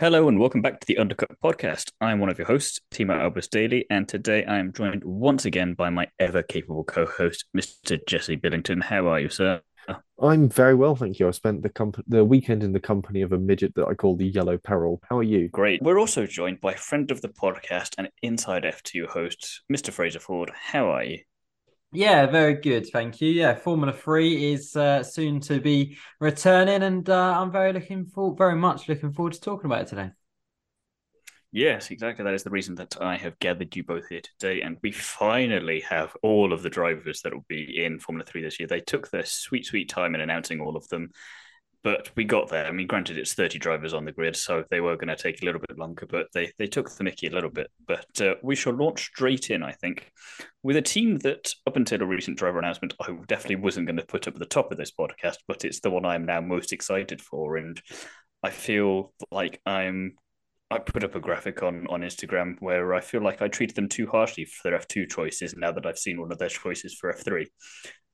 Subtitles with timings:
[0.00, 1.90] Hello and welcome back to the Undercut podcast.
[2.00, 5.74] I'm one of your hosts, Thiemo Albus Daly, and today I am joined once again
[5.74, 7.98] by my ever capable co host, Mr.
[8.06, 8.80] Jesse Billington.
[8.80, 9.60] How are you, sir?
[10.22, 11.26] I'm very well, thank you.
[11.26, 14.16] I spent the comp- the weekend in the company of a midget that I call
[14.16, 15.02] the Yellow Peril.
[15.10, 15.48] How are you?
[15.48, 15.82] Great.
[15.82, 19.90] We're also joined by friend of the podcast and Inside F2 host, Mr.
[19.90, 20.52] Fraser Ford.
[20.54, 21.18] How are you?
[21.90, 23.30] Yeah, very good, thank you.
[23.30, 28.34] Yeah, Formula Three is uh, soon to be returning, and uh, I'm very looking for
[28.36, 30.10] very much looking forward to talking about it today.
[31.50, 32.24] Yes, exactly.
[32.24, 35.80] That is the reason that I have gathered you both here today, and we finally
[35.80, 38.66] have all of the drivers that will be in Formula Three this year.
[38.66, 41.10] They took their sweet, sweet time in announcing all of them,
[41.84, 42.66] but we got there.
[42.66, 45.40] I mean, granted, it's 30 drivers on the grid, so they were going to take
[45.40, 47.70] a little bit longer, but they, they took the mickey a little bit.
[47.86, 50.10] But uh, we shall launch straight in, I think,
[50.62, 54.06] with a team that, up until a recent driver announcement, I definitely wasn't going to
[54.06, 56.72] put up at the top of this podcast, but it's the one I'm now most
[56.72, 57.56] excited for.
[57.56, 57.80] And
[58.42, 60.16] I feel like I'm.
[60.70, 63.88] I put up a graphic on, on Instagram where I feel like I treated them
[63.88, 67.10] too harshly for their F2 choices now that I've seen one of their choices for
[67.10, 67.46] F3.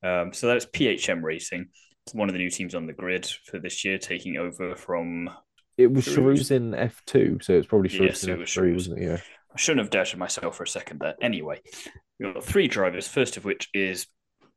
[0.05, 1.70] Um, so that's PHM Racing
[2.12, 5.30] one of the new teams on the grid for this year, taking over from.
[5.77, 8.98] It was Charouz in F two, so it's probably Charouz yes, in F three, wasn't
[8.98, 9.05] it?
[9.05, 9.19] Yeah.
[9.52, 11.14] I shouldn't have doubted myself for a second there.
[11.20, 11.61] Anyway,
[12.19, 13.08] we've got three drivers.
[13.08, 14.06] First of which is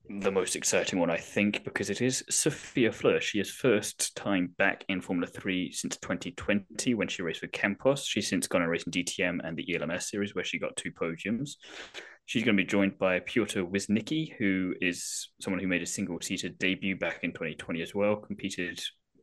[0.10, 3.22] the most exciting one, I think, because it is Sophia Flörsch.
[3.22, 8.06] She is first time back in Formula Three since 2020 when she raced for Campos.
[8.06, 10.92] She's since gone and raced in DTM and the ELMS series where she got two
[10.92, 11.52] podiums.
[12.26, 16.50] She's going to be joined by Piotr Wisnicki, who is someone who made a single-seater
[16.50, 18.82] debut back in 2020 as well, competed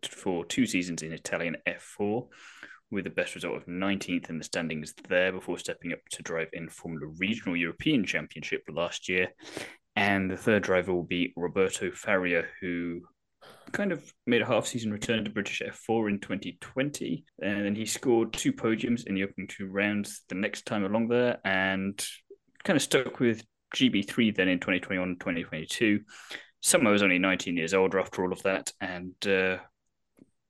[0.09, 2.27] for two seasons in Italian F4
[2.91, 6.49] with the best result of 19th in the standings there before stepping up to drive
[6.53, 9.29] in Formula Regional European Championship last year.
[9.97, 13.03] And the third driver will be Roberto Faria, who
[13.73, 17.25] kind of made a half season return to British F4 in 2020.
[17.43, 21.09] And then he scored two podiums in the opening two rounds the next time along
[21.09, 22.03] there and
[22.63, 23.45] kind of stuck with
[23.75, 26.01] GB3 then in 2021 2022.
[26.61, 29.59] Summer was only 19 years older after all of that and uh,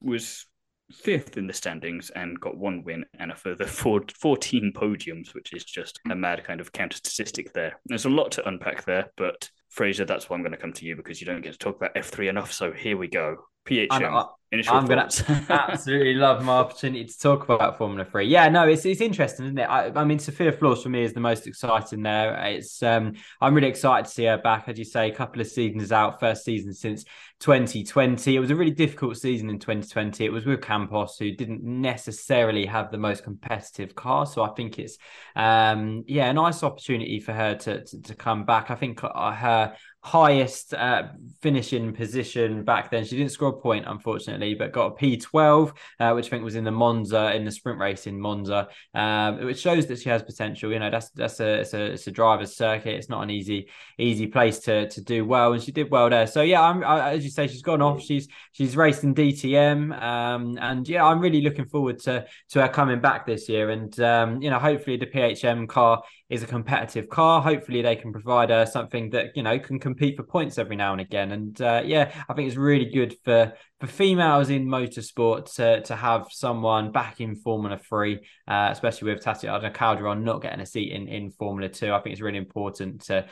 [0.00, 0.46] was
[0.92, 5.52] fifth in the standings and got one win and a further four, 14 podiums, which
[5.52, 7.80] is just a mad kind of counter statistic there.
[7.86, 10.86] There's a lot to unpack there, but Fraser, that's why I'm going to come to
[10.86, 12.52] you because you don't get to talk about F3 enough.
[12.52, 13.36] So here we go.
[13.64, 14.28] PHM.
[14.54, 18.26] Initial I'm going to absolutely love my opportunity to talk about Formula Three.
[18.26, 19.64] Yeah, no, it's it's interesting, isn't it?
[19.64, 22.36] I, I mean, Sophia Flörsch for me is the most exciting there.
[22.46, 24.68] It's um, I'm really excited to see her back.
[24.68, 27.04] As you say, a couple of seasons out, first season since
[27.40, 28.36] 2020.
[28.36, 30.24] It was a really difficult season in 2020.
[30.24, 34.24] It was with Campos, who didn't necessarily have the most competitive car.
[34.24, 34.98] So I think it's
[35.34, 38.70] um, yeah, a nice opportunity for her to to, to come back.
[38.70, 41.04] I think uh, her highest uh,
[41.40, 43.06] finishing position back then.
[43.06, 46.56] She didn't score a point, unfortunately, but got a P12, uh, which I think was
[46.56, 50.22] in the Monza in the sprint race in Monza, um, which shows that she has
[50.22, 50.70] potential.
[50.70, 52.94] You know, that's that's a it's a, it's a driver's circuit.
[52.94, 56.26] It's not an easy easy place to to do well, and she did well there.
[56.26, 58.02] So yeah, I'm, I, as you say, she's gone off.
[58.02, 62.68] She's she's raced in DTM, um, and yeah, I'm really looking forward to to her
[62.68, 66.02] coming back this year, and um, you know, hopefully the PHM car
[66.34, 67.40] is a competitive car.
[67.40, 70.92] Hopefully, they can provide her something that you know can compete for points every now
[70.92, 71.32] and again.
[71.32, 75.96] And uh, yeah, I think it's really good for for females in motorsport to to
[75.96, 80.92] have someone back in Formula Three, uh, especially with Tatiana Calderon not getting a seat
[80.92, 81.92] in in Formula Two.
[81.92, 83.26] I think it's really important to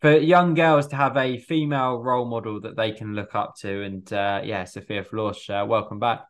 [0.00, 3.82] for young girls to have a female role model that they can look up to.
[3.82, 6.20] And uh, yeah, Sophia Flörsch, uh, welcome back.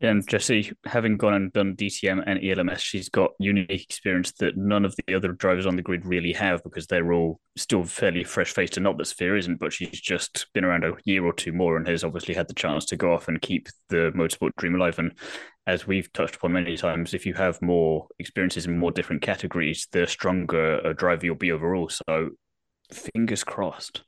[0.00, 4.56] Um, and Jesse, having gone and done DTM and ELMS, she's got unique experience that
[4.56, 8.24] none of the other drivers on the grid really have because they're all still fairly
[8.24, 11.32] fresh faced and not that Sphere isn't, but she's just been around a year or
[11.32, 14.50] two more and has obviously had the chance to go off and keep the motorsport
[14.56, 14.98] dream alive.
[14.98, 15.12] And
[15.66, 19.88] as we've touched upon many times, if you have more experiences in more different categories,
[19.92, 21.88] the stronger a driver you'll be overall.
[21.88, 22.30] So
[22.92, 24.02] fingers crossed.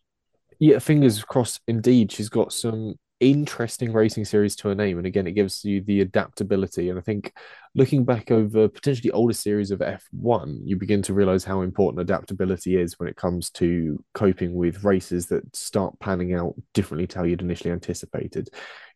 [0.58, 2.12] Yeah, fingers crossed indeed.
[2.12, 4.96] She's got some interesting racing series to her name.
[4.96, 6.88] And again, it gives you the adaptability.
[6.88, 7.32] And I think
[7.74, 12.80] looking back over potentially older series of F1, you begin to realize how important adaptability
[12.80, 17.24] is when it comes to coping with races that start panning out differently to how
[17.24, 18.48] you'd initially anticipated.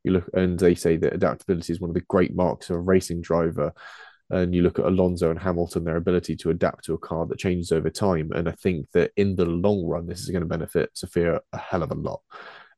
[0.02, 2.80] You look and they say that adaptability is one of the great marks of a
[2.80, 3.74] racing driver.
[4.30, 7.38] And you look at Alonso and Hamilton, their ability to adapt to a car that
[7.38, 8.32] changes over time.
[8.32, 11.58] And I think that in the long run, this is going to benefit Sophia a
[11.58, 12.22] hell of a lot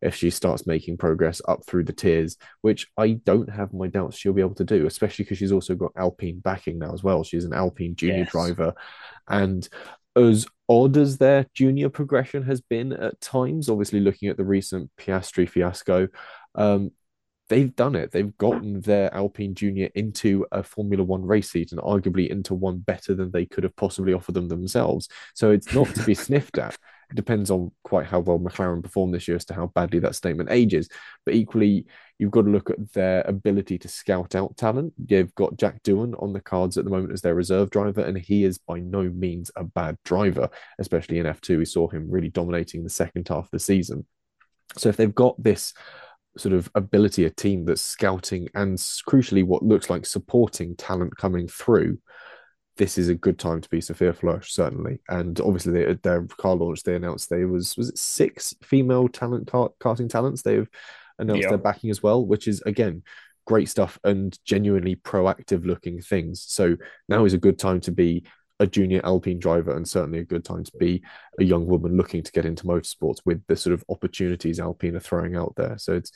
[0.02, 4.16] if she starts making progress up through the tiers, which I don't have my doubts
[4.16, 7.25] she'll be able to do, especially because she's also got Alpine backing now as well.
[7.25, 8.31] She's an Alpine junior yes.
[8.31, 8.75] driver.
[9.28, 9.69] And
[10.16, 14.90] as odd as their junior progression has been at times, obviously looking at the recent
[14.98, 16.08] Piastri fiasco,
[16.54, 16.90] um,
[17.48, 18.10] they've done it.
[18.10, 22.78] They've gotten their Alpine Junior into a Formula One race seat and arguably into one
[22.78, 25.08] better than they could have possibly offered them themselves.
[25.34, 26.76] So it's not to be sniffed at.
[27.11, 30.17] It depends on quite how well McLaren performed this year as to how badly that
[30.17, 30.88] statement ages.
[31.25, 31.87] But equally,
[32.19, 34.93] you've got to look at their ability to scout out talent.
[34.99, 38.19] They've got Jack Doohan on the cards at the moment as their reserve driver, and
[38.19, 40.49] he is by no means a bad driver,
[40.79, 41.58] especially in F2.
[41.58, 44.05] We saw him really dominating the second half of the season.
[44.76, 45.75] So if they've got this
[46.37, 51.49] sort of ability, a team that's scouting and crucially what looks like supporting talent coming
[51.49, 51.99] through,
[52.76, 55.00] this is a good time to be Sophia Flörsch, certainly.
[55.08, 59.46] And obviously, they, their car launch, they announced they was was it six female talent
[59.46, 60.43] car, karting talents.
[60.43, 60.69] They've
[61.19, 61.49] announced yeah.
[61.50, 63.02] their backing as well, which is again
[63.46, 66.44] great stuff and genuinely proactive looking things.
[66.49, 66.76] So
[67.08, 68.25] now is a good time to be
[68.58, 71.02] a junior Alpine driver and certainly a good time to be
[71.38, 75.00] a young woman looking to get into motorsports with the sort of opportunities Alpine are
[75.00, 75.79] throwing out there.
[75.79, 76.12] So it's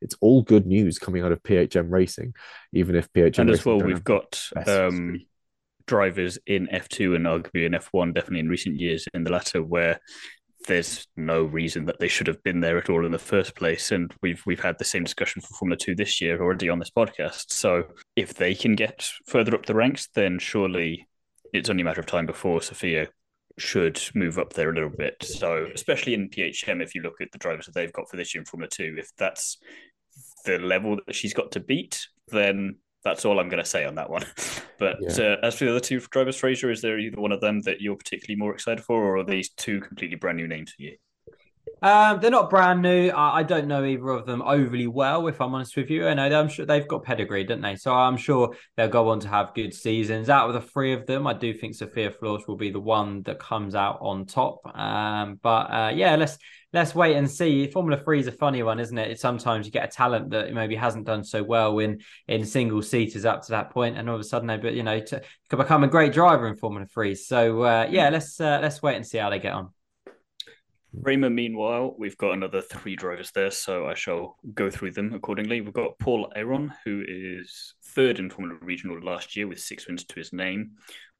[0.00, 2.34] it's all good news coming out of PHM racing,
[2.72, 5.20] even if PHM and as well we've got um,
[5.92, 10.00] drivers in F2 and arguably in F1 definitely in recent years in the latter where
[10.66, 13.92] there's no reason that they should have been there at all in the first place.
[13.92, 16.90] And we've we've had the same discussion for Formula Two this year already on this
[16.90, 17.52] podcast.
[17.52, 17.84] So
[18.16, 21.06] if they can get further up the ranks, then surely
[21.52, 23.08] it's only a matter of time before Sophia
[23.58, 25.16] should move up there a little bit.
[25.20, 28.34] So especially in PHM, if you look at the drivers that they've got for this
[28.34, 29.58] year in Formula Two, if that's
[30.46, 33.94] the level that she's got to beat, then that's all I'm going to say on
[33.96, 34.24] that one.
[34.78, 35.34] But yeah.
[35.34, 37.80] uh, as for the other two drivers, Fraser, is there either one of them that
[37.80, 40.96] you're particularly more excited for, or are these two completely brand new names for you?
[41.82, 43.08] Um, they're not brand new.
[43.08, 46.06] I, I, don't know either of them overly well, if I'm honest with you.
[46.06, 47.74] And I'm sure they've got pedigree, don't they?
[47.74, 50.30] So I'm sure they'll go on to have good seasons.
[50.30, 53.22] Out of the three of them, I do think Sophia Flörsch will be the one
[53.22, 54.60] that comes out on top.
[54.78, 56.38] Um, but uh, yeah, let's
[56.72, 57.66] let's wait and see.
[57.66, 59.10] Formula Three is a funny one, isn't it?
[59.10, 62.82] It's sometimes you get a talent that maybe hasn't done so well in in single
[62.82, 65.22] seaters up to that point, and all of a sudden they, but you know, to,
[65.48, 67.14] could become a great driver in Formula Three.
[67.14, 69.70] So uh, yeah, let's uh, let's wait and see how they get on.
[70.94, 75.60] Raymond, meanwhile, we've got another three drivers there, so I shall go through them accordingly.
[75.60, 80.04] We've got Paul Aron, who is third in Formula Regional last year with six wins
[80.04, 80.72] to his name.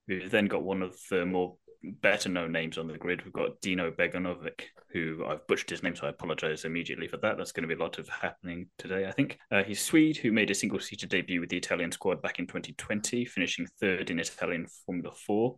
[0.06, 3.24] We've then got one of the more better known names on the grid.
[3.24, 7.38] We've got Dino Beganovic, who I've butchered his name, so I apologize immediately for that.
[7.38, 9.38] That's going to be a lot of happening today, I think.
[9.50, 12.46] Uh, he's Swede, who made a single seater debut with the Italian squad back in
[12.46, 15.56] 2020, finishing third in Italian Formula 4.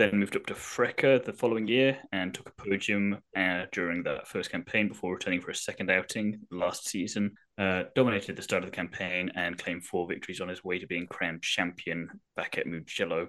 [0.00, 4.26] Then moved up to FRECA the following year and took a podium uh, during that
[4.26, 7.34] first campaign before returning for a second outing last season.
[7.58, 10.86] Uh, dominated the start of the campaign and claimed four victories on his way to
[10.86, 13.28] being crowned champion back at Mugello.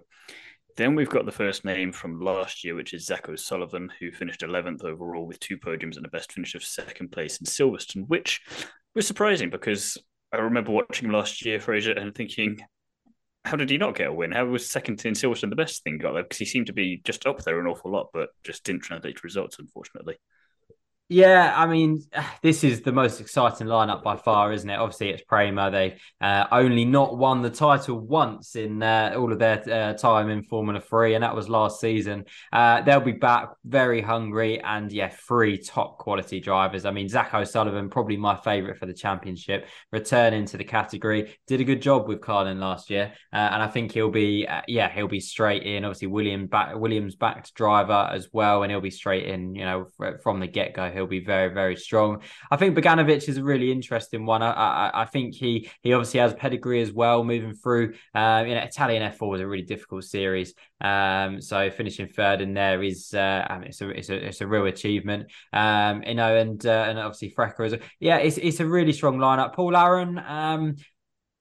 [0.78, 4.40] Then we've got the first name from last year, which is Zach O'Sullivan, who finished
[4.40, 8.40] 11th overall with two podiums and a best finish of second place in Silverstone, which
[8.96, 9.98] was surprising because
[10.32, 12.62] I remember watching last year, Fraser, and thinking,
[13.44, 14.32] how did he not get a win?
[14.32, 16.24] How was second in Silverstone the best thing got there?
[16.24, 19.18] Because he seemed to be just up there an awful lot, but just didn't translate
[19.18, 20.18] to results, unfortunately.
[21.12, 22.02] Yeah, I mean,
[22.42, 24.80] this is the most exciting lineup by far, isn't it?
[24.80, 25.70] Obviously, it's Prema.
[25.70, 30.30] They uh, only not won the title once in uh, all of their uh, time
[30.30, 32.24] in Formula Three, and that was last season.
[32.54, 36.86] Uh, they'll be back very hungry, and yeah, three top quality drivers.
[36.86, 41.60] I mean, Zach O'Sullivan, probably my favourite for the championship, returning to the category, did
[41.60, 44.90] a good job with Carlin last year, uh, and I think he'll be, uh, yeah,
[44.90, 45.84] he'll be straight in.
[45.84, 49.56] Obviously, William back, Williams backed driver as well, and he'll be straight in.
[49.56, 49.88] You know,
[50.24, 52.22] from the get go he'll be very, very strong.
[52.50, 54.42] I think Beganovic is a really interesting one.
[54.42, 57.94] I, I, I think he he obviously has pedigree as well, moving through.
[58.14, 60.54] Um, you know, Italian F4 was a really difficult series.
[60.80, 64.42] Um, so finishing third in there is, uh, I mean, it's a it's a it's
[64.42, 65.32] a real achievement.
[65.54, 68.94] Um, you know, and uh, and obviously FRECA is, a, yeah, it's it's a really
[68.94, 69.54] strong lineup.
[69.54, 70.76] Paul Aron, um,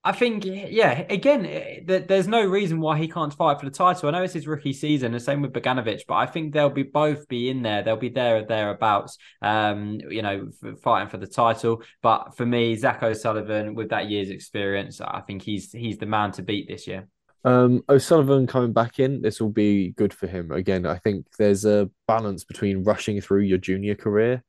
[0.02, 4.08] I think, yeah, again, eh, there's no reason why he can't fight for the title.
[4.08, 6.84] I know it's his rookie season, the same with Beganovic, but I think they'll be
[6.84, 7.82] both be in there.
[7.82, 10.48] They'll be there or thereabouts, um, you know,
[10.82, 11.82] fighting for the title.
[12.00, 16.32] But for me, Zach O'Sullivan, with that year's experience, I think he's he's the man
[16.32, 17.06] to beat this year.
[17.44, 20.50] Um, O'Sullivan coming back in, this will be good for him.
[20.50, 24.42] Again, I think there's a balance between rushing through your junior career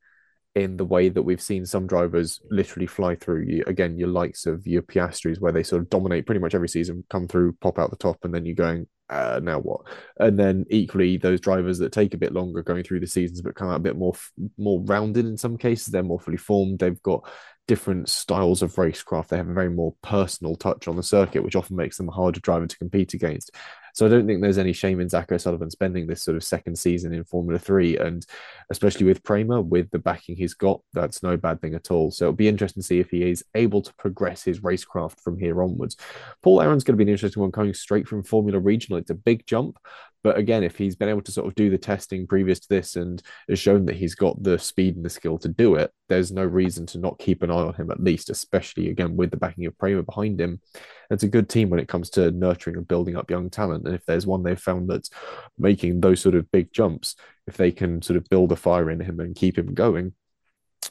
[0.55, 3.63] in the way that we've seen some drivers literally fly through you.
[3.67, 7.03] Again your likes of your piastris where they sort of dominate pretty much every season
[7.09, 9.81] come through pop out the top and then you're going uh, now what?
[10.19, 13.55] And then equally those drivers that take a bit longer going through the seasons but
[13.55, 14.13] come out a bit more
[14.57, 17.29] more rounded in some cases they're more fully formed they've got
[17.67, 21.55] different styles of racecraft they have a very more personal touch on the circuit which
[21.55, 23.51] often makes them a harder driver to compete against
[23.93, 26.77] So I don't think there's any shame in Zach O'Sullivan spending this sort of second
[26.77, 28.25] season in Formula Three, and
[28.69, 32.11] especially with Prema, with the backing he's got, that's no bad thing at all.
[32.11, 35.37] So it'll be interesting to see if he is able to progress his racecraft from
[35.37, 35.97] here onwards.
[36.41, 38.99] Paul Aron's going to be an interesting one coming straight from Formula Regional.
[38.99, 39.77] It's a big jump,
[40.23, 42.95] but again, if he's been able to sort of do the testing previous to this
[42.95, 46.31] and has shown that he's got the speed and the skill to do it, there's
[46.31, 49.37] no reason to not keep an eye on him at least, especially again with the
[49.37, 50.61] backing of Prema behind him.
[51.09, 53.85] It's a good team when it comes to nurturing and building up young talent.
[53.85, 55.09] And if there's one they've found that's
[55.57, 57.15] making those sort of big jumps,
[57.47, 60.13] if they can sort of build a fire in him and keep him going,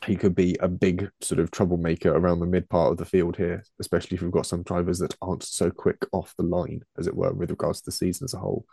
[0.06, 3.36] he could be a big sort of troublemaker around the mid part of the field
[3.36, 7.06] here, especially if we've got some drivers that aren't so quick off the line, as
[7.06, 8.64] it were, with regards to the season as a whole.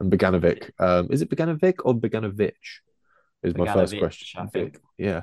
[0.00, 2.54] And Beganovic, um, is it Beganovic or Beganovic?
[3.42, 4.40] Is my first question.
[4.40, 4.78] I think.
[4.98, 5.22] Yeah,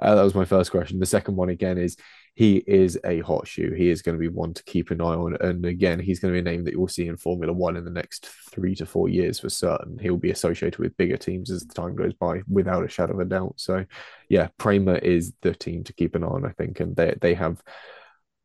[0.00, 0.98] uh, that was my first question.
[0.98, 1.96] The second one again is
[2.34, 3.72] he is a hot shoe.
[3.72, 5.36] He is going to be one to keep an eye on.
[5.40, 7.84] And again, he's going to be a name that you'll see in Formula One in
[7.84, 9.98] the next three to four years for certain.
[9.98, 13.20] He'll be associated with bigger teams as the time goes by, without a shadow of
[13.20, 13.54] a doubt.
[13.56, 13.84] So,
[14.28, 16.80] yeah, Prema is the team to keep an eye on, I think.
[16.80, 17.60] And they, they have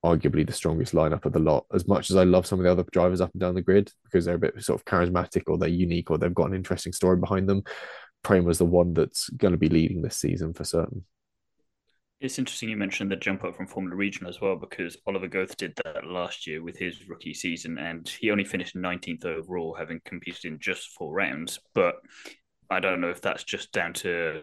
[0.03, 1.65] arguably the strongest lineup of the lot.
[1.73, 3.91] As much as I love some of the other drivers up and down the grid
[4.03, 6.91] because they're a bit sort of charismatic or they're unique or they've got an interesting
[6.91, 7.63] story behind them,
[8.23, 11.03] Prema's the one that's going to be leading this season for certain.
[12.21, 15.57] It's interesting you mentioned the jump up from Formula Regional as well, because Oliver Goethe
[15.57, 19.99] did that last year with his rookie season, and he only finished 19th overall, having
[20.05, 21.59] competed in just four rounds.
[21.75, 21.95] But
[22.69, 24.41] I don't know if that's just down to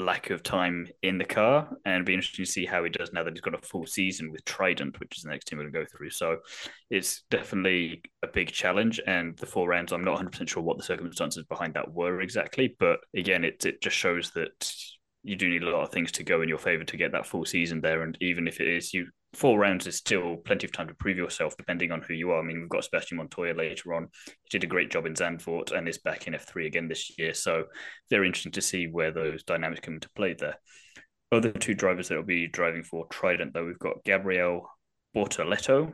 [0.00, 3.12] lack of time in the car, and it'd be interesting to see how he does
[3.12, 5.70] now that he's got a full season with Trident, which is the next team we're
[5.70, 6.10] going to go through.
[6.10, 6.38] So
[6.90, 10.78] it's definitely a big challenge, and the four rounds, I'm not 100 percent sure what
[10.78, 14.74] the circumstances behind that were exactly, but again, it it just shows that
[15.22, 17.26] you do need a lot of things to go in your favor to get that
[17.26, 18.02] full season there.
[18.02, 21.16] And even if it is you four rounds is still plenty of time to prove
[21.16, 22.40] yourself, depending on who you are.
[22.40, 24.08] I mean, we've got Sebastian Montoya later on.
[24.26, 27.34] He did a great job in Zandvoort and is back in F3 again this year.
[27.34, 27.64] So
[28.10, 30.56] very interesting to see where those dynamics come into play there.
[31.32, 34.68] Other two drivers that will be driving for Trident, though, we've got Gabriel
[35.14, 35.92] Bortoleto,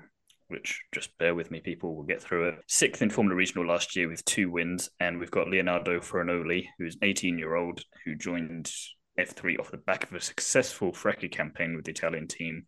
[0.48, 2.54] which just bear with me, people, we'll get through it.
[2.68, 4.88] Sixth in Formula Regional last year with two wins.
[4.98, 8.70] And we've got Leonardo Fornaroli, who's an 18 year old who joined
[9.18, 12.66] F3 off the back of a successful FRECA campaign with the Italian team,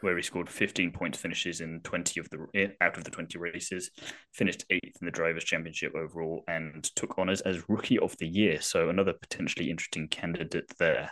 [0.00, 3.90] where he scored 15 point finishes in 20 of the out of the 20 races,
[4.32, 8.60] finished eighth in the Drivers' Championship overall, and took honours as Rookie of the Year.
[8.60, 11.10] So another potentially interesting candidate there.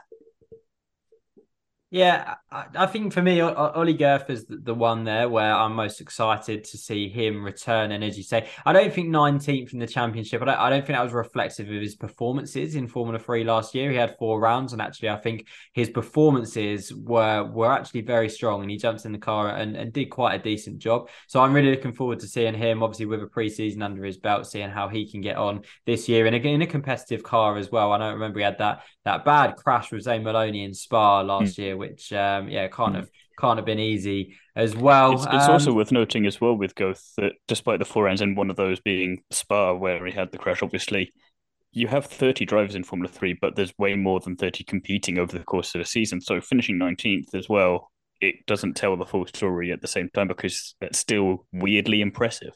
[1.97, 6.65] Yeah, I, think for me, Ollie Goethe is the, one there where I'm most excited
[6.65, 7.91] to see him return.
[7.91, 10.43] And as you say, I don't think 19th in the championship.
[10.43, 13.75] I don't, I don't think that was reflective of his performances in Formula Three last
[13.75, 13.91] year.
[13.91, 18.61] He had four rounds, and actually, I think his performances were were actually very strong.
[18.61, 21.09] And he jumped in the car and, and did quite a decent job.
[21.29, 24.47] So I'm really looking forward to seeing him, obviously with a preseason under his belt,
[24.47, 27.73] seeing how he can get on this year, and again in a competitive car as
[27.73, 27.93] well.
[27.93, 31.57] I don't remember he had that that bad crash with Zane Maloney in Spa last
[31.57, 31.59] mm.
[31.59, 33.01] year, which um, yeah, kind mm.
[33.01, 35.13] of can't have been easy as well.
[35.13, 38.21] It's, it's um, also worth noting as well with Goth that despite the four rounds
[38.21, 41.13] and one of those being Spa where he had the crash, obviously
[41.73, 45.37] you have 30 drivers in Formula 3, but there's way more than 30 competing over
[45.37, 46.23] the course of a season.
[46.23, 47.91] So finishing 19th as well,
[48.23, 52.55] it doesn't tell the full story at the same time because it's still weirdly impressive.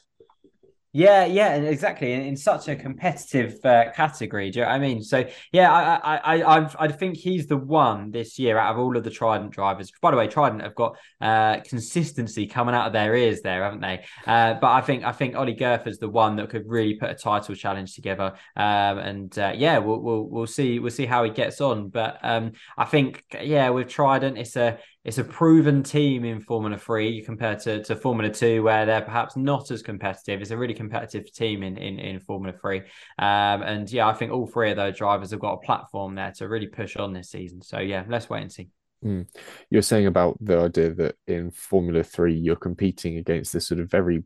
[0.93, 2.11] Yeah, yeah, exactly.
[2.11, 5.01] In, in such a competitive uh, category, do you know I mean?
[5.01, 8.97] So yeah, I, I, I, I think he's the one this year out of all
[8.97, 9.89] of the Trident drivers.
[10.01, 13.79] By the way, Trident have got uh, consistency coming out of their ears there, haven't
[13.79, 14.03] they?
[14.27, 15.53] Uh, but I think I think Ollie
[15.85, 18.33] is the one that could really put a title challenge together.
[18.57, 21.87] Um, and uh, yeah, we'll, we'll we'll see we'll see how he gets on.
[21.87, 26.77] But um, I think yeah, with Trident, it's a it's a proven team in Formula
[26.77, 30.41] Three compared to, to Formula Two, where they're perhaps not as competitive.
[30.41, 32.79] It's a really competitive team in in, in Formula Three,
[33.17, 36.31] um, and yeah, I think all three of those drivers have got a platform there
[36.37, 37.61] to really push on this season.
[37.61, 38.69] So yeah, let's wait and see.
[39.03, 39.27] Mm.
[39.71, 43.89] You're saying about the idea that in Formula Three you're competing against this sort of
[43.89, 44.23] very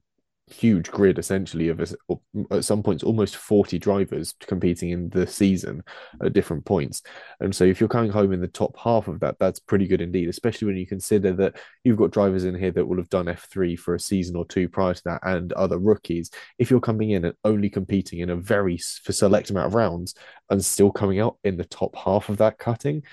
[0.48, 5.82] huge grid essentially of mm, at some points almost 40 drivers competing in the season
[6.24, 7.02] at different points.
[7.40, 10.02] And so if you're coming home in the top half of that that's pretty good
[10.02, 13.25] indeed especially when you consider that you've got drivers in here that will have done
[13.25, 16.30] f3 for a season or two prior to that and other rookies.
[16.60, 20.14] If you're coming in and only competing in a very for select amount of rounds
[20.50, 23.04] and still coming out in the top half of that cutting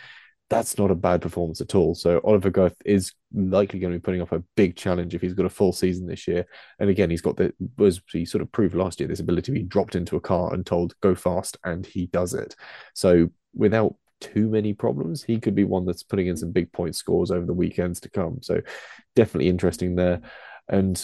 [0.53, 1.95] that's not a bad performance at all.
[1.95, 5.33] So Oliver Goethe is likely going to be putting up a big challenge if he's
[5.33, 6.45] got a full season this year.
[6.79, 9.53] And again, he's got the was he sort of proved last year this ability to
[9.53, 12.55] be dropped into a car and told go fast, and he does it.
[12.95, 16.97] So without too many problems, he could be one that's putting in some big point
[16.97, 18.39] scores over the weekends to come.
[18.43, 18.61] So
[19.17, 20.21] definitely interesting there.
[20.69, 21.03] And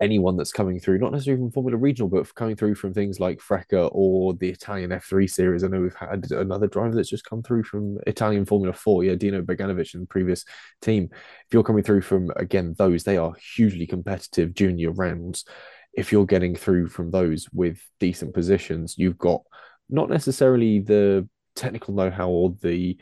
[0.00, 3.40] anyone that's coming through, not necessarily from Formula Regional, but coming through from things like
[3.40, 5.64] FRECA or the Italian F3 series.
[5.64, 9.14] I know we've had another driver that's just come through from Italian Formula 4, yeah,
[9.14, 10.44] Dino Beganovic in the previous
[10.82, 11.08] team.
[11.12, 15.44] If you're coming through from, again, those, they are hugely competitive junior rounds.
[15.92, 19.42] If you're getting through from those with decent positions, you've got
[19.88, 22.98] not necessarily the technical know-how or the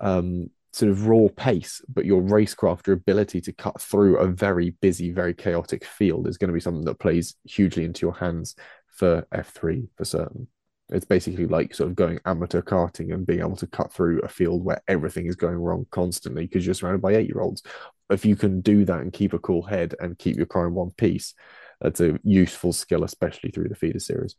[0.00, 4.70] um, sort of raw pace, but your racecraft, your ability to cut through a very
[4.80, 8.56] busy, very chaotic field is going to be something that plays hugely into your hands
[8.86, 10.48] for F3 for certain.
[10.88, 14.28] It's basically like sort of going amateur karting and being able to cut through a
[14.28, 17.62] field where everything is going wrong constantly because you're surrounded by eight year olds.
[18.10, 20.74] If you can do that and keep a cool head and keep your car in
[20.74, 21.34] one piece,
[21.80, 24.36] that's a useful skill, especially through the feeder series.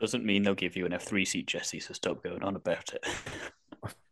[0.00, 3.04] Doesn't mean they'll give you an F3 seat, Jesse, so stop going on about it.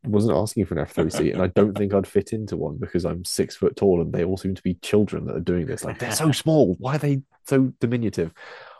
[0.04, 3.04] wasn't asking for an F3 seat, and I don't think I'd fit into one because
[3.04, 5.84] I'm six foot tall, and they all seem to be children that are doing this.
[5.84, 6.76] Like they're so small.
[6.78, 8.32] Why are they so diminutive?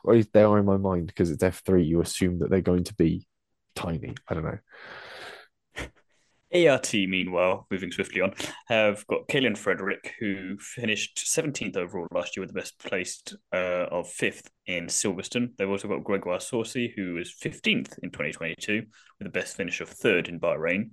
[0.04, 1.86] Or they are in my mind because it's F3.
[1.86, 3.26] You assume that they're going to be
[3.74, 4.14] tiny.
[4.28, 4.58] I don't know.
[6.54, 8.32] ART, meanwhile, moving swiftly on,
[8.68, 13.86] have got Kaylen Frederick, who finished 17th overall last year with the best placed uh,
[13.90, 15.50] of 5th in Silverstone.
[15.56, 18.82] They've also got Gregoire Saucy, who was 15th in 2022
[19.18, 20.90] with the best finish of 3rd in Bahrain.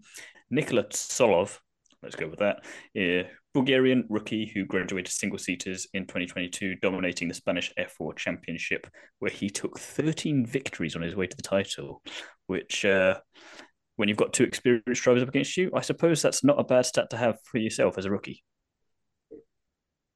[0.50, 1.60] Nikola Tsolov,
[2.04, 2.66] let's go with that,
[2.98, 8.88] a Bulgarian rookie who graduated single seaters in 2022, dominating the Spanish F4 Championship,
[9.20, 12.02] where he took 13 victories on his way to the title,
[12.48, 12.84] which.
[12.84, 13.16] Uh,
[13.96, 16.86] when you've got two experienced drivers up against you, I suppose that's not a bad
[16.86, 18.44] stat to have for yourself as a rookie.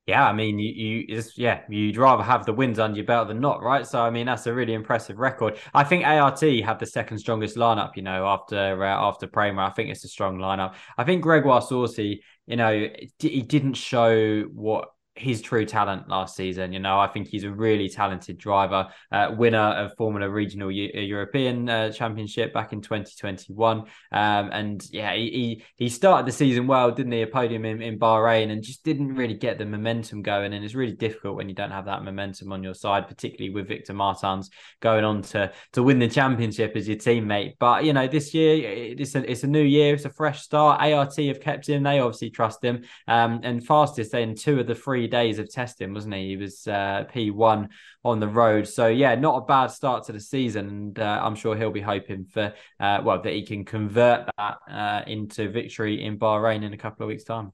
[0.09, 3.39] Yeah, I mean, you, you yeah, you'd rather have the wins under your belt than
[3.39, 3.85] not, right?
[3.85, 5.59] So, I mean, that's a really impressive record.
[5.71, 9.67] I think ART had the second strongest lineup, you know, after uh, after Prema.
[9.67, 10.73] I think it's a strong lineup.
[10.97, 12.87] I think Gregoire Saucy, you know,
[13.19, 14.87] he didn't show what
[15.19, 16.71] his true talent last season.
[16.73, 20.91] You know, I think he's a really talented driver, uh, winner of Formula Regional U-
[20.95, 23.79] uh, European uh, Championship back in 2021.
[23.79, 27.21] Um, and yeah, he, he started the season well, didn't he?
[27.21, 30.53] A podium in, in Bahrain and just didn't really get the momentum going.
[30.53, 33.67] And it's really difficult when you don't have that momentum on your side, particularly with
[33.67, 37.55] Victor Martins going on to to win the championship as your teammate.
[37.59, 40.81] But you know, this year it's a it's a new year, it's a fresh start.
[40.81, 42.83] ART have kept him; they obviously trust him.
[43.07, 46.29] Um, and fastest in two of the three days of testing, wasn't he?
[46.29, 47.67] He was uh, P1
[48.05, 48.67] on the road.
[48.67, 50.69] So, yeah, not a bad start to the season.
[50.69, 54.57] And uh, I'm sure he'll be hoping for, uh, well, that he can convert that
[54.71, 57.51] uh, into victory in Bahrain in a couple of weeks' time.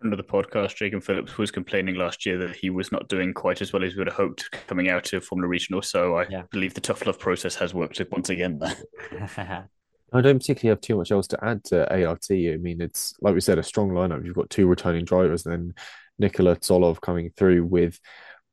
[0.00, 3.32] Friend of the podcast, Jacob Phillips, was complaining last year that he was not doing
[3.32, 5.80] quite as well as we would have hoped coming out of Formula Regional.
[5.80, 6.42] So I yeah.
[6.50, 9.68] believe the tough love process has worked once again there.
[10.12, 12.26] I don't particularly have too much else to add to ART.
[12.30, 14.24] I mean, it's like we said, a strong lineup.
[14.24, 15.74] You've got two returning drivers, then
[16.18, 17.98] Nikola Tsolov coming through with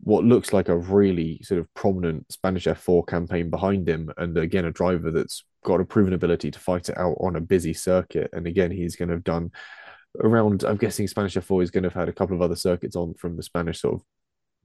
[0.02, 4.12] what looks like a really sort of prominent Spanish F4 campaign behind him.
[4.17, 7.41] And again, a driver that's got a proven ability to fight it out on a
[7.41, 8.30] busy circuit.
[8.34, 9.52] And again, he's going to have done
[10.21, 12.95] around, I'm guessing Spanish F4 is going to have had a couple of other circuits
[12.95, 14.02] on from the Spanish sort of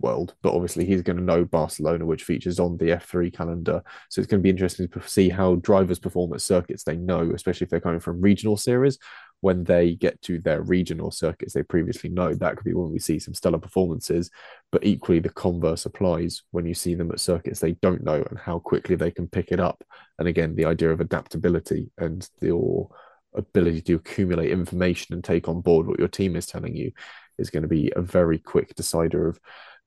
[0.01, 3.83] world, but obviously he's going to know Barcelona, which features on the F3 calendar.
[4.09, 7.31] So it's going to be interesting to see how drivers perform at circuits they know,
[7.35, 8.99] especially if they're coming from regional series.
[9.41, 12.99] When they get to their regional circuits they previously know, that could be when we
[12.99, 14.31] see some stellar performances.
[14.73, 18.39] But equally, the converse applies when you see them at circuits they don't know and
[18.39, 19.85] how quickly they can pick it up.
[20.19, 22.89] And again, the idea of adaptability and your
[23.35, 26.91] ability to accumulate information and take on board what your team is telling you
[27.39, 29.39] is going to be a very quick decider of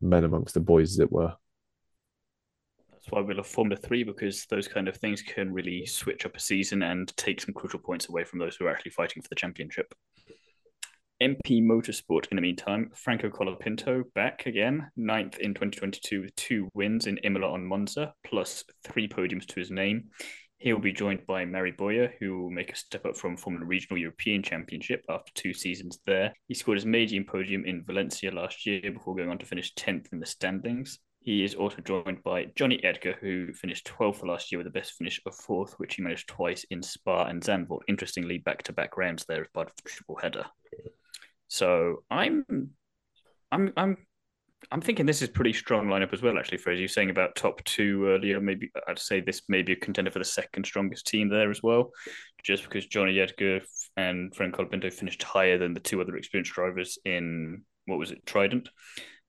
[0.01, 1.33] men amongst the boys, as it were.
[2.91, 6.35] That's why we love Formula Three because those kind of things can really switch up
[6.35, 9.29] a season and take some crucial points away from those who are actually fighting for
[9.29, 9.93] the championship.
[11.21, 17.05] MP Motorsport, in the meantime, Franco Colapinto back again, ninth in 2022 with two wins
[17.05, 20.09] in Imola on Monza, plus three podiums to his name.
[20.61, 23.65] He will be joined by Mari Boya, who will make a step up from Formula
[23.65, 26.33] Regional European Championship after two seasons there.
[26.47, 30.13] He scored his maiden podium in Valencia last year before going on to finish 10th
[30.13, 30.99] in the standings.
[31.19, 34.93] He is also joined by Jonny Edgar, who finished 12th last year with the best
[34.93, 37.81] finish of fourth, which he managed twice in Spa and Zandvoort.
[37.87, 40.45] Interestingly, back to back rounds there as part of the triple header.
[41.47, 42.45] So I'm
[43.51, 43.97] I'm I'm
[44.69, 46.81] I'm thinking this is pretty strong lineup as well, actually, Fraser.
[46.81, 50.19] You saying about top two earlier, maybe I'd say this may be a contender for
[50.19, 51.91] the second strongest team there as well,
[52.43, 53.61] just because Jonny Edgar
[53.97, 58.25] and Frank Colapinto finished higher than the two other experienced drivers in what was it,
[58.25, 58.69] Trident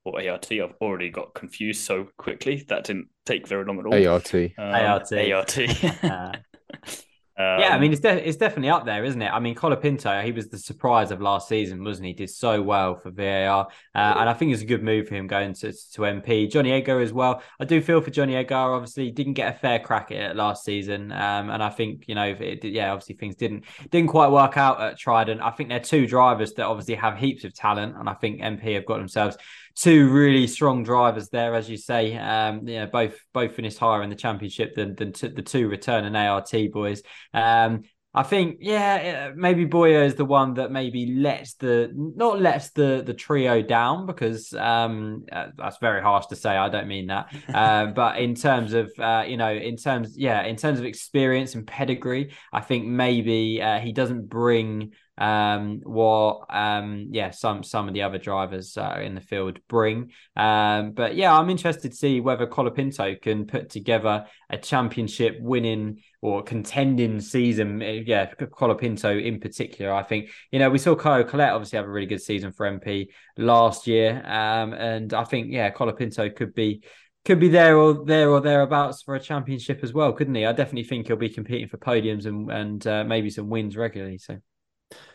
[0.05, 0.51] or ART.
[0.51, 4.07] I've already got confused so quickly that didn't take very long at all.
[4.07, 4.33] ART.
[4.35, 5.11] Um, ART.
[5.11, 5.57] ART.
[7.35, 9.29] Um, yeah, I mean, it's de- it's definitely up there, isn't it?
[9.29, 12.13] I mean, Colapinto, he was the surprise of last season, wasn't he?
[12.13, 15.25] Did so well for VAR, uh, and I think it's a good move for him
[15.25, 16.51] going to, to MP.
[16.51, 17.41] Jonny Edgar as well.
[17.59, 18.55] I do feel for Jonny Edgar.
[18.55, 22.13] Obviously, didn't get a fair crack at it last season, um, and I think you
[22.13, 25.41] know, it, yeah, obviously things didn't didn't quite work out at Trident.
[25.41, 28.75] I think they're two drivers that obviously have heaps of talent, and I think MP
[28.75, 29.37] have got themselves
[29.75, 32.15] two really strong drivers there, as you say.
[32.17, 35.67] Um, you know, both both finished higher in the championship than than t- the two
[35.67, 37.01] return and ART boys.
[37.33, 37.83] Um,
[38.15, 43.01] I think, yeah, maybe Boya is the one that maybe lets the not lets the
[43.03, 46.55] the trio down because um, uh, that's very harsh to say.
[46.55, 50.43] I don't mean that, uh, but in terms of uh, you know, in terms, yeah,
[50.43, 56.45] in terms of experience and pedigree, I think maybe uh, he doesn't bring um, what
[56.49, 60.11] um, yeah some some of the other drivers uh, in the field bring.
[60.35, 66.01] Um, but yeah, I'm interested to see whether Colapinto can put together a championship winning
[66.23, 67.81] or contending season.
[67.81, 69.93] Yeah, Colapinto in particular.
[69.93, 72.65] I think you know we saw Caio Collet obviously have a really good season for
[72.65, 76.81] MP last year, um, and I think yeah Colapinto could be
[77.25, 80.45] could be there or there or thereabouts for a championship as well, couldn't he?
[80.45, 84.17] I definitely think he'll be competing for podiums and and uh, maybe some wins regularly.
[84.17, 84.39] So.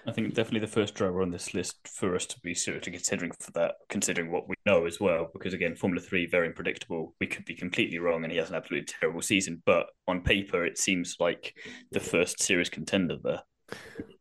[0.07, 3.33] I think definitely the first driver on this list for us to be seriously considering
[3.41, 5.29] for that, considering what we know as well.
[5.33, 7.15] Because again, Formula Three very unpredictable.
[7.21, 9.63] We could be completely wrong, and he has an absolutely terrible season.
[9.67, 11.55] But on paper, it seems like
[11.93, 13.43] the first serious contender there.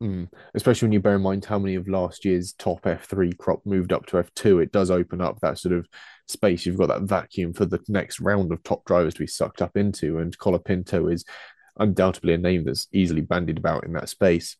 [0.02, 0.28] Mm.
[0.54, 3.92] Especially when you bear in mind how many of last year's top F3 crop moved
[3.92, 5.88] up to F2, it does open up that sort of
[6.28, 6.66] space.
[6.66, 9.76] You've got that vacuum for the next round of top drivers to be sucked up
[9.76, 10.18] into.
[10.18, 11.24] And Colapinto is
[11.78, 14.56] undoubtedly a name that's easily bandied about in that space.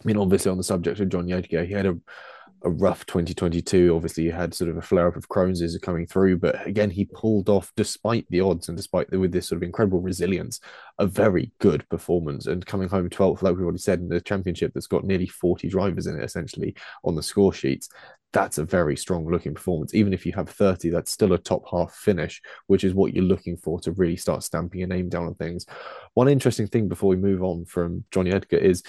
[0.00, 1.96] I mean, obviously, on the subject of John Edgar, he had a,
[2.64, 3.94] a rough 2022.
[3.94, 6.90] Obviously, he had sort of a flare up of Crohn's disease coming through, but again,
[6.90, 10.60] he pulled off, despite the odds and despite the, with this sort of incredible resilience,
[10.98, 12.46] a very good performance.
[12.46, 15.68] And coming home 12th, like we've already said, in the championship that's got nearly 40
[15.68, 16.74] drivers in it, essentially,
[17.04, 17.88] on the score sheets
[18.32, 19.94] that's a very strong looking performance.
[19.94, 23.24] Even if you have 30, that's still a top half finish, which is what you're
[23.24, 25.66] looking for to really start stamping your name down on things.
[26.14, 28.82] One interesting thing before we move on from Jonny Edgar is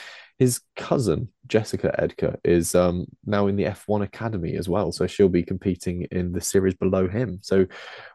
[0.44, 4.92] his cousin, Jessica Edgar, is um, now in the F1 Academy as well.
[4.92, 7.40] So she'll be competing in the series below him.
[7.42, 7.66] So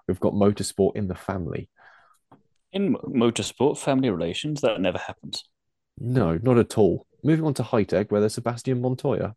[0.06, 1.70] we've got motorsport in the family.
[2.70, 5.42] In motorsport, family relations, that never happens.
[5.98, 7.06] No, not at all.
[7.24, 9.34] Moving on to Hitech, where there's Sebastian Montoya.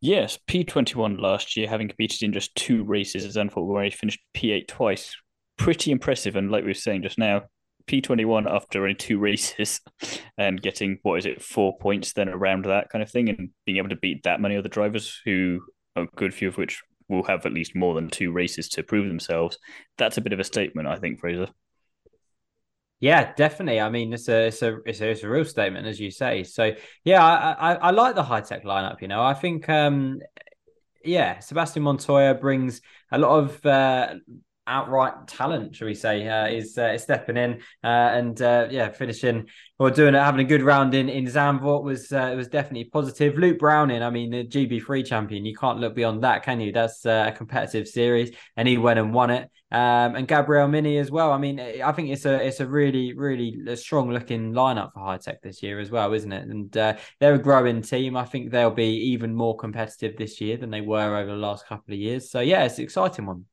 [0.00, 4.20] Yes, P21 last year, having competed in just two races at Zandvoort, where he finished
[4.34, 5.14] P8 twice.
[5.58, 6.34] Pretty impressive.
[6.34, 7.42] And like we were saying just now,
[7.86, 9.80] P21 after only two races
[10.38, 13.78] and getting, what is it, four points then around that kind of thing, and being
[13.78, 15.60] able to beat that many other drivers who,
[15.96, 19.08] a good few of which will have at least more than two races to prove
[19.08, 19.58] themselves.
[19.98, 21.48] That's a bit of a statement, I think, Fraser.
[23.00, 23.80] Yeah, definitely.
[23.80, 26.44] I mean, it's a it's a it's a, it's a real statement, as you say.
[26.44, 29.00] So yeah, I, I, I like the Hitech lineup.
[29.00, 30.20] You know, I think um,
[31.02, 34.14] yeah, Sebastian Montoya brings a lot of uh,
[34.70, 39.48] outright talent, shall we say, uh, is uh, stepping in uh, and uh, yeah, finishing
[39.78, 43.36] or doing it, having a good round in in Zandvoort was uh, was definitely positive.
[43.36, 46.72] Luke Browning, I mean, the GB3 champion, you can't look beyond that, can you?
[46.72, 49.50] That's uh, a competitive series, and he went and won it.
[49.72, 51.32] Um, and Gabriel Mini as well.
[51.32, 55.18] I mean, I think it's a it's a really really strong looking lineup for High
[55.18, 56.48] Hitech this year as well, isn't it?
[56.48, 58.16] And they're a growing team.
[58.16, 61.66] I think they'll be even more competitive this year than they were over the last
[61.66, 62.30] couple of years.
[62.30, 63.46] So yeah, it's an exciting one.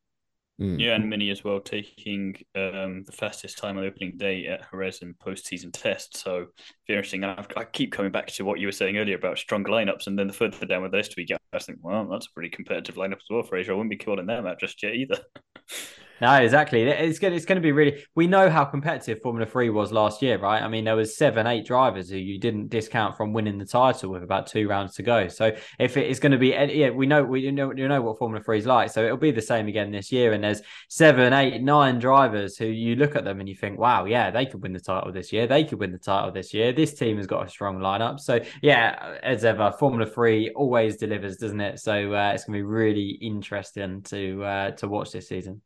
[0.59, 0.79] Mm.
[0.79, 5.03] Yeah, and Mini as well, taking um, the fastest time on opening day at Jerez
[5.03, 6.17] in post-season test.
[6.17, 6.47] So
[6.87, 7.23] very interesting.
[7.23, 10.17] I, I, keep coming back to what you were saying earlier about strong lineups, and
[10.17, 12.49] then the further down with the list we get, I think, well, that's a pretty
[12.49, 13.43] competitive lineup as well.
[13.43, 15.19] Fraser, I wouldn't be calling them out just yet either.
[16.21, 16.83] No, exactly.
[16.83, 17.33] It's going.
[17.33, 18.03] It's going to be really.
[18.15, 20.61] We know how competitive Formula Three was last year, right?
[20.61, 24.11] I mean, there was seven, eight drivers who you didn't discount from winning the title
[24.11, 25.27] with about two rounds to go.
[25.27, 28.17] So if it is going to be, yeah, we know we know you know what
[28.17, 28.89] Formula Three is like.
[28.89, 30.33] So it'll be the same again this year.
[30.33, 34.05] And there's seven, eight, nine drivers who you look at them and you think, wow,
[34.05, 35.45] yeah, they could win the title this year.
[35.45, 36.73] They could win the title this year.
[36.73, 38.19] This team has got a strong lineup.
[38.19, 41.79] So yeah, as ever, Formula Three always delivers, doesn't it?
[41.79, 45.61] So uh, it's going to be really interesting to uh, to watch this season.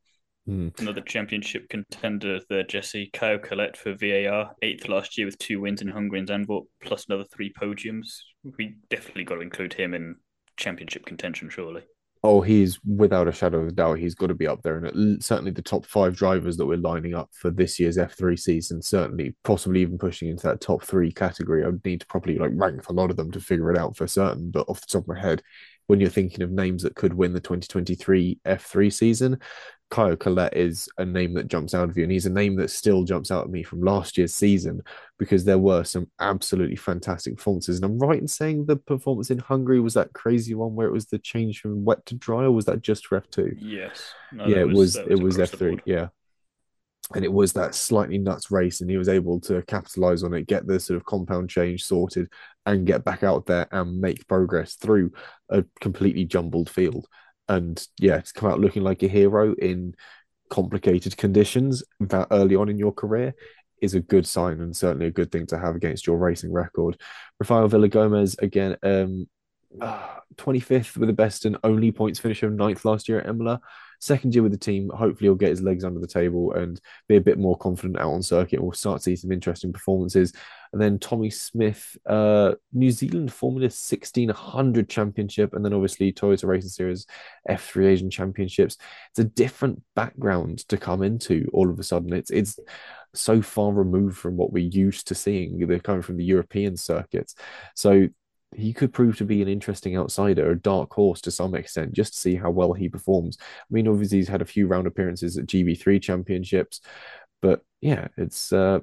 [0.49, 0.79] Mm.
[0.79, 3.09] Another championship contender there, Jesse.
[3.13, 7.05] Caio Collet for VAR, eighth last year with two wins in Hungary and Zandvoort, plus
[7.07, 8.17] another three podiums.
[8.57, 10.15] We definitely got to include him in
[10.57, 11.83] championship contention, surely.
[12.23, 14.77] Oh, he's without a shadow of a doubt, he's got to be up there.
[14.77, 18.81] And certainly the top five drivers that we're lining up for this year's F3 season,
[18.81, 21.63] certainly possibly even pushing into that top three category.
[21.63, 23.97] I would need to probably like rank a lot of them to figure it out
[23.97, 24.51] for certain.
[24.51, 25.41] But off the top of my head,
[25.87, 29.39] when you're thinking of names that could win the 2023 F3 season,
[29.91, 32.71] Caio Collet is a name that jumps out of you, and he's a name that
[32.71, 34.81] still jumps out at me from last year's season
[35.19, 37.75] because there were some absolutely fantastic performances.
[37.75, 40.93] And I'm right in saying the performance in Hungary was that crazy one where it
[40.93, 43.57] was the change from wet to dry, or was that just for F2?
[43.59, 44.13] Yes.
[44.31, 45.81] No, yeah, it was, was it was F3.
[45.85, 46.07] Yeah.
[47.13, 50.47] And it was that slightly nuts race, and he was able to capitalize on it,
[50.47, 52.29] get the sort of compound change sorted,
[52.65, 55.11] and get back out there and make progress through
[55.49, 57.07] a completely jumbled field
[57.51, 59.93] and yeah, to come out looking like a hero in
[60.49, 63.35] complicated conditions that early on in your career
[63.81, 66.95] is a good sign and certainly a good thing to have against your racing record.
[67.39, 69.27] Rafael Villagomez again, um,
[69.81, 73.59] uh, 25th with the best and only points finisher of ninth last year at Imola.
[74.01, 77.17] Second year with the team, hopefully he'll get his legs under the table and be
[77.17, 78.61] a bit more confident out on circuit.
[78.61, 80.33] We'll start to see some interesting performances.
[80.73, 86.69] And then Tommy Smith, uh, New Zealand Formula 1600 Championship, and then obviously Toyota Racing
[86.69, 87.05] Series
[87.47, 88.77] F3 Asian Championships.
[89.11, 92.11] It's a different background to come into all of a sudden.
[92.13, 92.59] It's it's
[93.13, 95.67] so far removed from what we're used to seeing.
[95.67, 97.35] They're coming from the European circuits.
[97.75, 98.07] So
[98.55, 102.13] he could prove to be an interesting outsider, a dark horse to some extent, just
[102.13, 103.37] to see how well he performs.
[103.41, 106.81] I mean, obviously he's had a few round appearances at GB3 championships,
[107.41, 108.79] but yeah, it's uh,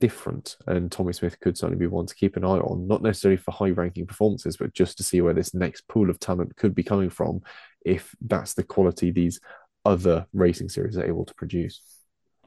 [0.00, 0.56] different.
[0.66, 3.52] And Tommy Smith could certainly be one to keep an eye on, not necessarily for
[3.52, 6.82] high ranking performances, but just to see where this next pool of talent could be
[6.82, 7.42] coming from
[7.84, 9.40] if that's the quality these
[9.84, 11.80] other racing series are able to produce.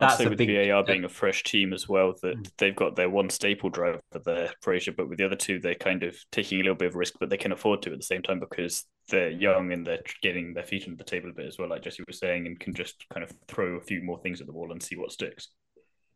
[0.02, 2.52] That's I'd say with big, VAR being a fresh team as well, that mm.
[2.58, 6.02] they've got their one staple driver there, Fraser, but with the other two, they're kind
[6.02, 8.24] of taking a little bit of risk, but they can afford to at the same
[8.24, 11.60] time because they're young and they're getting their feet on the table a bit as
[11.60, 14.42] well, like Jesse was saying, and can just kind of throw a few more things
[14.42, 15.50] at the wall and see what sticks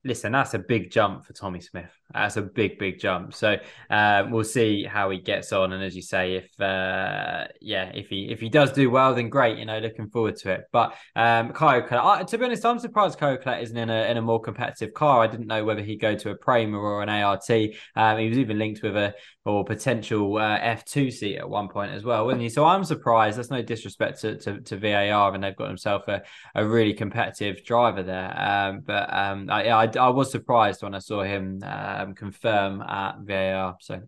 [0.06, 1.92] listen, that's a big jump for Tommy Smith.
[2.14, 3.34] That's a big, big jump.
[3.34, 3.58] So
[3.90, 5.74] uh, we'll see how he gets on.
[5.74, 9.30] And as you say, if uh, yeah, if he if he does do well, then
[9.30, 9.58] great.
[9.58, 10.66] You know, looking forward to it.
[10.72, 14.18] But um, Caio Collet, to be honest, I'm surprised Caio Collet isn't in a in
[14.18, 15.24] a more competitive car.
[15.24, 17.50] I didn't know whether he'd go to a Prema or an ART.
[17.96, 19.16] Um, he was even linked with a
[19.46, 22.50] or potential uh, F2 seat at one point as well, wasn't he?
[22.50, 23.38] So I'm surprised.
[23.38, 26.24] That's no disrespect to, to, to VAR, and they've got themselves a,
[26.56, 28.34] a really competitive driver there.
[28.40, 33.20] Um, but um, I, I, I, was surprised when I saw him um, confirm at
[33.20, 33.78] VAR.
[33.82, 34.02] So.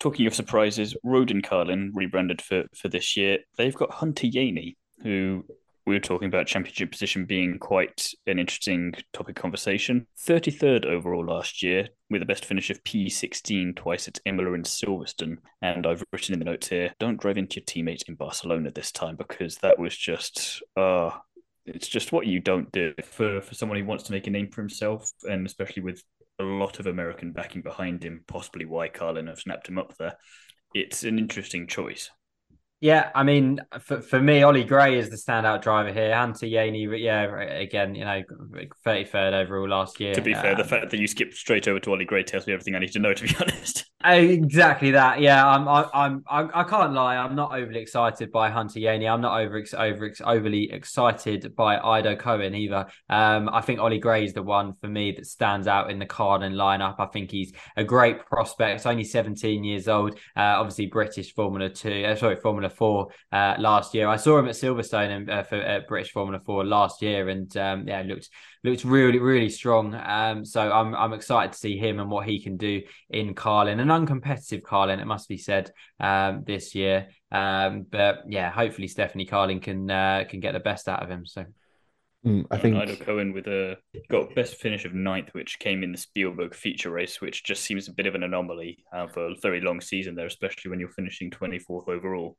[0.00, 3.38] Talking of surprises, Rodin Carlin rebranded for, for this year.
[3.56, 5.44] They've got Hunter Yeany, who
[5.88, 10.06] we were talking about championship position being quite an interesting topic conversation.
[10.20, 15.38] 33rd overall last year, with the best finish of P16 twice at Imola and Silverstone.
[15.62, 18.92] And I've written in the notes here don't drive into your teammate in Barcelona this
[18.92, 21.10] time because that was just, uh,
[21.74, 24.50] it's just what you don't do for, for someone who wants to make a name
[24.50, 26.02] for himself, and especially with
[26.38, 30.16] a lot of American backing behind him, possibly why Carlin have snapped him up there.
[30.74, 32.10] It's an interesting choice.
[32.80, 36.14] Yeah, I mean, for, for me, Ollie Gray is the standout driver here.
[36.14, 38.22] Hunter Yeany, yeah, again, you know,
[38.86, 40.14] 33rd overall last year.
[40.14, 42.46] To be fair, the um, fact that you skipped straight over to Ollie Gray tells
[42.46, 43.84] me everything I need to know, to be honest.
[44.04, 45.20] Exactly that.
[45.20, 45.66] Yeah, I'm.
[45.66, 46.24] I, I'm.
[46.30, 47.16] I, I can't lie.
[47.16, 49.12] I'm not overly excited by Hunter Yeany.
[49.12, 52.86] I'm not over over overly excited by Ido Cohen either.
[53.10, 56.06] Um, I think Ollie Gray is the one for me that stands out in the
[56.06, 56.94] Carlin lineup.
[57.00, 58.80] I think he's a great prospect.
[58.80, 60.14] He's only 17 years old.
[60.36, 62.04] Uh, obviously British Formula Two.
[62.04, 64.08] Uh, sorry, Formula Four uh, last year.
[64.08, 67.86] I saw him at Silverstone and uh, for British Formula Four last year, and um,
[67.86, 68.30] yeah, looked
[68.64, 69.94] looked really, really strong.
[69.94, 73.80] Um, so I'm I'm excited to see him and what he can do in Carlin,
[73.80, 77.08] an uncompetitive Carlin, it must be said, um, this year.
[77.30, 81.26] Um, but yeah, hopefully Stephanie Carlin can uh, can get the best out of him.
[81.26, 81.44] So.
[82.26, 83.78] Mm, I think Ido Cohen with a
[84.10, 87.86] got best finish of ninth, which came in the Spielberg feature race, which just seems
[87.86, 90.88] a bit of an anomaly uh, for a very long season there, especially when you're
[90.90, 92.36] finishing twenty fourth overall.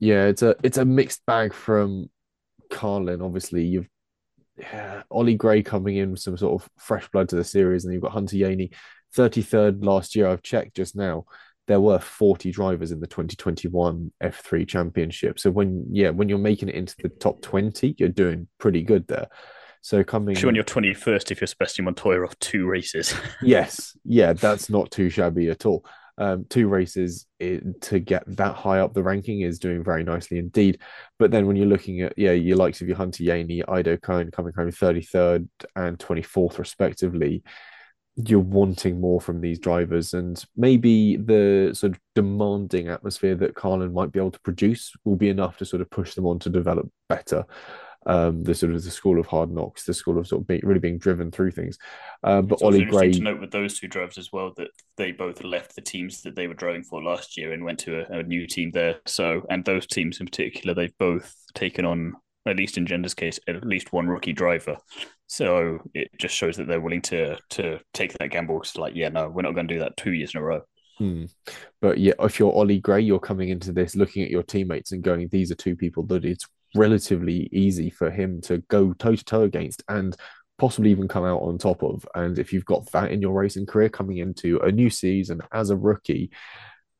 [0.00, 2.10] Yeah, it's a it's a mixed bag from
[2.70, 3.22] Carlin.
[3.22, 3.88] Obviously, you've
[4.56, 7.92] yeah, Ollie Gray coming in with some sort of fresh blood to the series, and
[7.92, 8.72] you've got Hunter Yeany,
[9.16, 10.28] 33rd last year.
[10.28, 11.24] I've checked just now.
[11.66, 15.38] There were 40 drivers in the 2021 F3 Championship.
[15.38, 19.06] So when yeah, when you're making it into the top 20, you're doing pretty good
[19.08, 19.28] there.
[19.80, 23.14] So coming Actually, when you're 21st, if you're Sebastian Montoya off two races.
[23.42, 25.84] yes, yeah, that's not too shabby at all
[26.18, 30.78] um, two races to get that high up the ranking is doing very nicely indeed.
[31.18, 34.30] But then when you're looking at yeah, your likes of your Hunter Yeany, Ido Cohen
[34.30, 37.42] coming home 33rd and 24th respectively,
[38.16, 43.92] you're wanting more from these drivers, and maybe the sort of demanding atmosphere that Carlin
[43.92, 46.50] might be able to produce will be enough to sort of push them on to
[46.50, 47.44] develop better.
[48.06, 50.60] um, the sort of the school of hard knocks, the school of sort of being,
[50.62, 51.78] really being driven through things.
[52.22, 55.12] Um, but It's Ollie Gray, to note with those two drivers as well that they
[55.12, 58.18] both left the teams that they were driving for last year and went to a,
[58.20, 58.96] a new team there.
[59.06, 62.14] So, and those teams in particular, they've both taken on,
[62.46, 64.76] at least in Gender's case, at least one rookie driver.
[65.26, 68.60] So it just shows that they're willing to to take that gamble.
[68.60, 70.62] It's like, yeah, no, we're not going to do that two years in a row.
[70.98, 71.24] Hmm.
[71.80, 75.02] But yeah, if you're Ollie Gray, you're coming into this looking at your teammates and
[75.02, 79.24] going, these are two people that it's relatively easy for him to go toe to
[79.24, 80.16] toe against and
[80.58, 82.06] possibly even come out on top of.
[82.14, 85.70] And if you've got that in your racing career coming into a new season as
[85.70, 86.30] a rookie,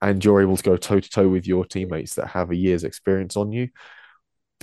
[0.02, 2.84] and you're able to go toe to toe with your teammates that have a year's
[2.84, 3.68] experience on you,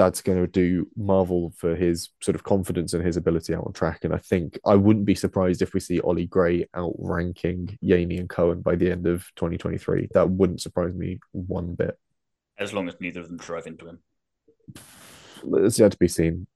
[0.02, 3.72] that's going to do marvel for his sort of confidence and his ability out on
[3.72, 4.04] track.
[4.04, 8.28] And I think I wouldn't be surprised if we see Ollie Gray outranking Yeany and
[8.28, 10.10] Cohen by the end of 2023.
[10.14, 12.00] That wouldn't surprise me one bit.
[12.58, 14.00] As long as neither of them drive into him.
[15.54, 16.48] It's yet to be seen.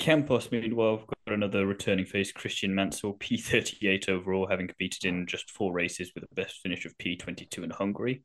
[0.00, 5.74] Campos, meanwhile, got another returning face, Christian Mansell, P38 overall, having competed in just four
[5.74, 8.22] races with a best finish of P22 in Hungary.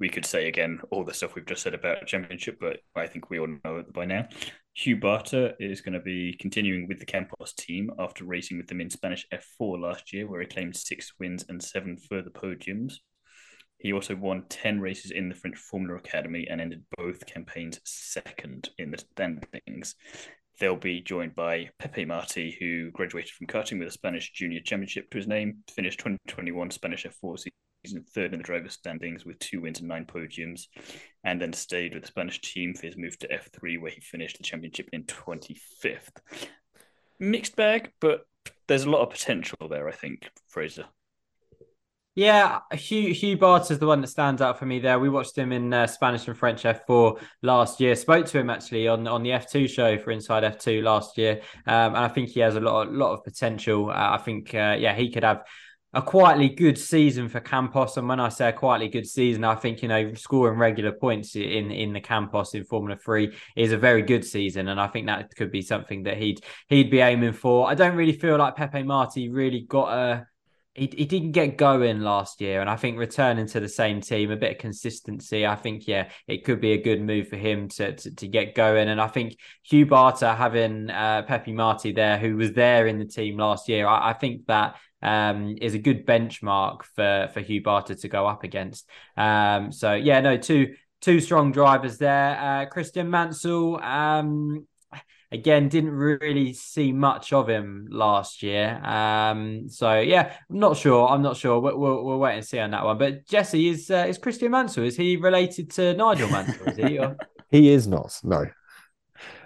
[0.00, 3.28] We could say again all the stuff we've just said about championship, but I think
[3.28, 4.26] we all know it by now.
[4.72, 8.80] Hugh Barter is going to be continuing with the Campos team after racing with them
[8.80, 12.94] in Spanish F4 last year, where he claimed six wins and seven further podiums.
[13.76, 18.70] He also won 10 races in the French Formula Academy and ended both campaigns second
[18.78, 19.94] in the standings.
[20.58, 25.08] They'll be joined by Pepe Marti, who graduated from karting with a Spanish Junior Championship
[25.10, 27.38] to his name, finished 2021 Spanish F4
[27.84, 30.62] season third in the driver's standings with two wins and nine podiums,
[31.22, 34.38] and then stayed with the Spanish team for his move to F3, where he finished
[34.38, 36.08] the championship in 25th.
[37.20, 38.22] Mixed bag, but
[38.66, 40.86] there's a lot of potential there, I think, Fraser.
[42.18, 44.98] Yeah, Hugh Hugh Bart is the one that stands out for me there.
[44.98, 47.94] We watched him in uh, Spanish and French F4 last year.
[47.94, 51.94] Spoke to him actually on, on the F2 show for Inside F2 last year, um,
[51.94, 53.90] and I think he has a lot lot of potential.
[53.90, 55.44] Uh, I think uh, yeah he could have
[55.94, 57.96] a quietly good season for Campos.
[57.96, 61.36] And when I say a quietly good season, I think you know scoring regular points
[61.36, 65.06] in in the Campos in Formula Three is a very good season, and I think
[65.06, 67.70] that could be something that he'd he'd be aiming for.
[67.70, 70.26] I don't really feel like Pepe Marti really got a
[70.78, 74.30] he, he didn't get going last year, and I think returning to the same team,
[74.30, 75.46] a bit of consistency.
[75.46, 78.54] I think yeah, it could be a good move for him to to, to get
[78.54, 78.88] going.
[78.88, 83.04] And I think Hugh Barter having uh, Pepe Marti there, who was there in the
[83.04, 87.62] team last year, I, I think that um, is a good benchmark for for Hugh
[87.62, 88.88] Barter to go up against.
[89.16, 92.38] Um, so yeah, no, two two strong drivers there.
[92.38, 93.82] Uh, Christian Mansell.
[93.82, 94.66] Um,
[95.30, 101.08] again didn't really see much of him last year um so yeah i'm not sure
[101.08, 103.90] i'm not sure we'll, we'll, we'll wait and see on that one but jesse is
[103.90, 107.16] uh, is christian mansell is he related to nigel mansell is he or...
[107.50, 108.46] he is not no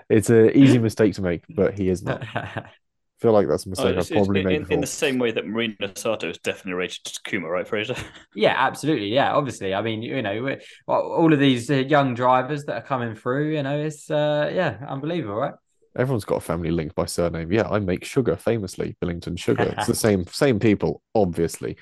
[0.08, 2.64] it's an easy mistake to make but he is not I
[3.22, 4.74] feel like that's a mistake oh, I've probably in, made before.
[4.74, 7.94] in the same way that Marino Sato is definitely related to Kuma, right, Fraser?
[8.34, 9.14] Yeah, absolutely.
[9.14, 9.72] Yeah, obviously.
[9.74, 10.56] I mean, you know,
[10.88, 14.78] all of these uh, young drivers that are coming through, you know, it's uh, yeah,
[14.88, 15.54] unbelievable, right?
[15.96, 17.52] Everyone's got a family link by surname.
[17.52, 19.74] Yeah, I make sugar famously, Billington Sugar.
[19.76, 21.76] It's the same same people, obviously.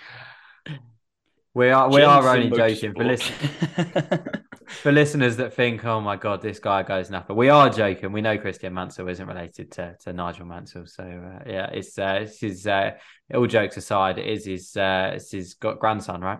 [1.53, 3.35] We are we are only joking for listen,
[4.67, 7.35] for listeners that think, oh my god, this guy goes nothing.
[7.35, 8.13] We are joking.
[8.13, 12.21] We know Christian Mansell isn't related to, to Nigel Mansell, so uh, yeah, it's uh,
[12.23, 12.67] it's his.
[12.69, 12.93] Uh,
[13.35, 16.39] all jokes aside, it is his uh, it's his got grandson, right?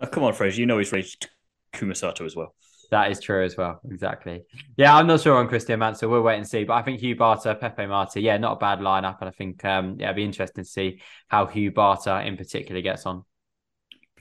[0.00, 0.60] Oh, come on, Fraser.
[0.60, 1.28] You know he's related to
[1.72, 2.54] Kumasato as well.
[2.92, 3.80] That is true as well.
[3.90, 4.42] Exactly.
[4.76, 6.10] Yeah, I'm not sure on Christian Mansell.
[6.10, 6.64] We'll wait and see.
[6.64, 9.16] But I think Hugh Barter, Pepe Marti, yeah, not a bad lineup.
[9.20, 12.82] And I think um, yeah, it'd be interesting to see how Hugh Barter in particular
[12.82, 13.24] gets on.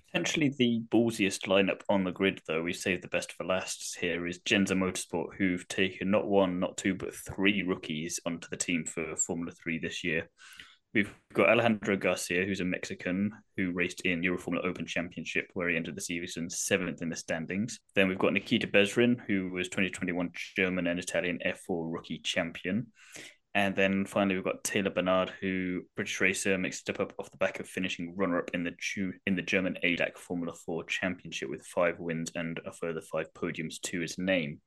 [0.07, 4.25] Potentially the ballsiest lineup on the grid, though, we saved the best for last here,
[4.25, 8.85] is Jenzer Motorsport, who've taken not one, not two, but three rookies onto the team
[8.85, 10.29] for Formula 3 this year.
[10.93, 15.77] We've got Alejandro Garcia, who's a Mexican who raced in Euroformula Open Championship, where he
[15.77, 17.79] entered the season seventh in the standings.
[17.95, 22.87] Then we've got Nikita Bezrin, who was 2021 German and Italian F4 rookie champion.
[23.55, 27.31] And then finally, we've got Taylor Barnard, who British racer makes a step up off
[27.31, 28.73] the back of finishing runner-up in the
[29.25, 33.79] in the German ADAC Formula Four Championship with five wins and a further five podiums
[33.83, 34.59] to his name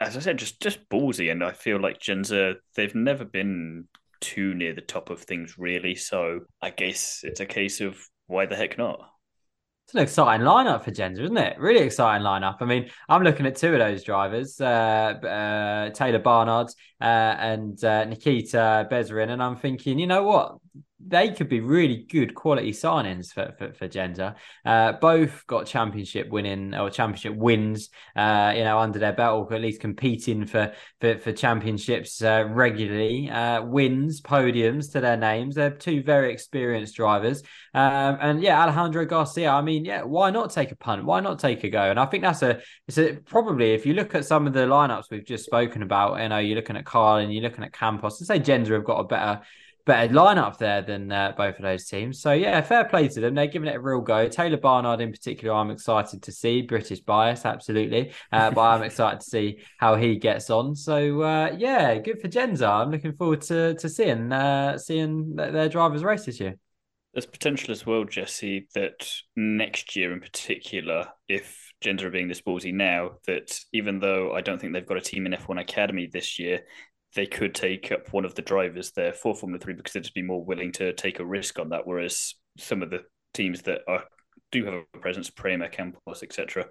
[0.00, 3.88] as I said, just just ballsy, and I feel like Jenzer they've never been
[4.20, 5.94] too near the top of things really.
[5.94, 9.00] So I guess it's a case of why the heck not.
[9.86, 11.58] It's an exciting lineup for Jenzer, isn't it?
[11.58, 12.56] Really exciting lineup.
[12.60, 16.68] I mean, I'm looking at two of those drivers, uh, uh, Taylor Barnard
[17.00, 20.56] uh, and uh, Nikita Bezrin, and I'm thinking, you know what?
[21.00, 24.34] They could be really good quality signings for for, for Jenzer.
[24.64, 29.54] Uh, both got championship winning or championship wins, uh, you know, under their belt, or
[29.54, 33.30] at least competing for for, for championships uh, regularly.
[33.30, 35.54] Uh, wins, podiums to their names.
[35.54, 37.42] They're two very experienced drivers.
[37.74, 39.50] Um, and yeah, Alejandro Garcia.
[39.50, 41.04] I mean, yeah, why not take a punt?
[41.04, 41.90] Why not take a go?
[41.90, 44.66] And I think that's a it's a probably if you look at some of the
[44.66, 47.72] lineups we've just spoken about, you know, you're looking at Carl and you're looking at
[47.72, 48.18] Campos.
[48.18, 49.42] To say Jenzer have got a better
[49.88, 52.20] better lineup there than uh, both of those teams.
[52.20, 53.34] So yeah, fair play to them.
[53.34, 54.28] They're giving it a real go.
[54.28, 56.60] Taylor Barnard in particular, I'm excited to see.
[56.60, 60.76] British bias, absolutely, uh, but I'm excited to see how he gets on.
[60.76, 62.68] So uh, yeah, good for Jenzer.
[62.68, 66.56] I'm looking forward to to seeing uh, seeing their drivers race this year.
[67.14, 72.42] There's potential as well, Jesse, that next year in particular, if Jenzer are being this
[72.42, 76.06] ballsy now, that even though I don't think they've got a team in F1 Academy
[76.12, 76.60] this year,
[77.14, 80.22] they could take up one of the drivers there for Formula Three because they'd be
[80.22, 81.86] more willing to take a risk on that.
[81.86, 83.04] Whereas some of the
[83.34, 84.04] teams that are
[84.50, 86.66] do have a presence, Prema, Campos, etc.,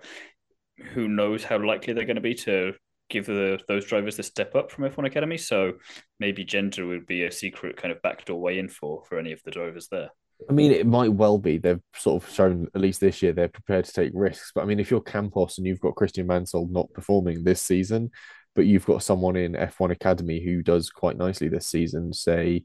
[0.94, 2.74] who knows how likely they're going to be to
[3.10, 5.38] give the, those drivers the step up from F1 Academy.
[5.38, 5.74] So
[6.20, 9.42] maybe Jenzer would be a secret kind of backdoor way in for for any of
[9.44, 10.10] the drivers there.
[10.50, 11.58] I mean, it might well be.
[11.58, 14.52] They've sort of shown, at least this year, they're prepared to take risks.
[14.54, 18.12] But I mean, if you're Campos and you've got Christian Mansell not performing this season,
[18.58, 22.64] but you've got someone in F1 Academy who does quite nicely this season, say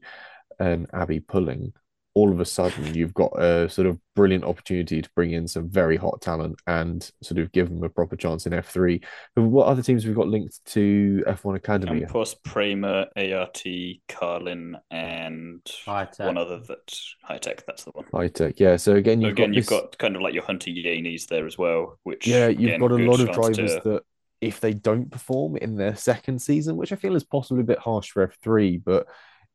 [0.59, 1.71] an Abby Pulling,
[2.15, 5.69] all of a sudden you've got a sort of brilliant opportunity to bring in some
[5.69, 9.03] very hot talent and sort of give them a proper chance in F3.
[9.35, 12.01] But what other teams we've we got linked to F1 Academy?
[12.01, 13.63] Campos, Prema, ART,
[14.07, 16.25] Carlin, and Hitech.
[16.25, 16.87] one other that
[17.29, 17.61] Hitech.
[17.65, 18.05] That's the one.
[18.05, 18.77] Hitech, yeah.
[18.77, 19.79] So again, you've again got you've this...
[19.79, 22.91] got kind of like your Hunter Yeany's there as well, which yeah, you've again, got
[22.91, 23.81] a lot of drivers to...
[23.85, 24.03] that
[24.43, 27.79] if they don't perform in their second season, which I feel is possibly a bit
[27.79, 29.07] harsh for F3, but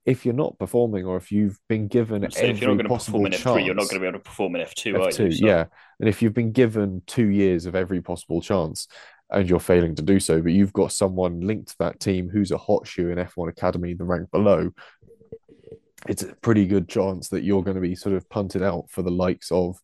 [0.07, 3.67] if you're not performing or if you've been given so every if possible F3, chance,
[3.67, 5.47] you're not going to be able to perform in F2, F2 you, so.
[5.47, 5.65] Yeah,
[6.01, 8.89] and if you've been given two years of every possible chance
[9.31, 12.51] and you're failing to do so, but you've got someone linked to that team who's
[12.51, 14.71] a hot shoe in F1 Academy, the rank below,
[16.09, 19.03] it's a pretty good chance that you're going to be sort of punted out for
[19.03, 19.79] the likes of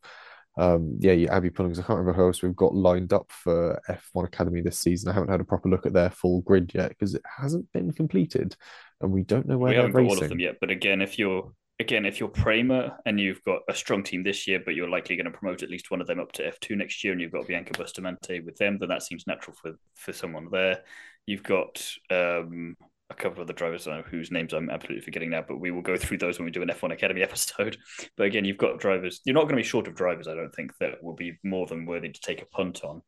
[0.56, 1.78] um, yeah, yeah, Abby Pullings.
[1.78, 5.10] I can't remember who else we've got lined up for F1 Academy this season.
[5.10, 7.92] I haven't had a proper look at their full grid yet because it hasn't been
[7.92, 8.56] completed,
[9.00, 10.56] and we don't know where we haven't got all of them yet.
[10.60, 14.46] But again, if you're again if you're Prema and you've got a strong team this
[14.46, 16.76] year, but you're likely going to promote at least one of them up to F2
[16.76, 20.12] next year, and you've got Bianca Bustamante with them, then that seems natural for for
[20.12, 20.82] someone there.
[21.26, 22.76] You've got um,
[23.10, 25.82] a couple of the drivers uh, whose names I'm absolutely forgetting now, but we will
[25.82, 27.76] go through those when we do an F1 Academy episode.
[28.16, 29.20] But again, you've got drivers.
[29.24, 31.66] You're not going to be short of drivers, I don't think, that will be more
[31.66, 33.02] than worthy to take a punt on.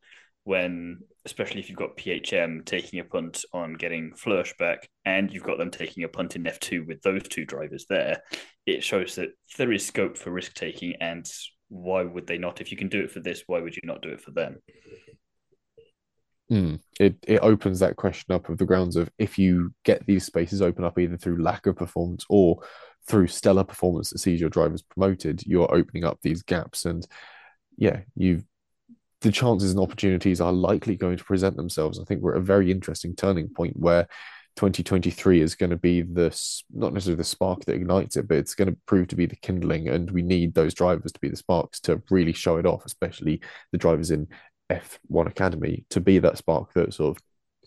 [0.44, 5.42] When, especially if you've got PHM taking a punt on getting Flörsch back, and you've
[5.42, 8.22] got them taking a punt in F2 with those two drivers there,
[8.64, 10.94] it shows that there is scope for risk taking.
[11.00, 11.28] And
[11.68, 12.60] why would they not?
[12.60, 14.58] If you can do it for this, why would you not do it for them?
[16.50, 16.80] Mm.
[17.00, 20.62] It it opens that question up of the grounds of if you get these spaces
[20.62, 22.60] open up either through lack of performance or
[23.08, 26.84] through stellar performance that sees your drivers promoted, you're opening up these gaps.
[26.84, 27.06] And
[27.76, 28.44] yeah, you've
[29.22, 31.98] the chances and opportunities are likely going to present themselves.
[31.98, 34.06] I think we're at a very interesting turning point where
[34.56, 38.54] 2023 is going to be this not necessarily the spark that ignites it, but it's
[38.54, 39.88] going to prove to be the kindling.
[39.88, 43.40] And we need those drivers to be the sparks to really show it off, especially
[43.72, 44.28] the drivers in
[44.70, 47.22] F1 Academy to be that spark that sort of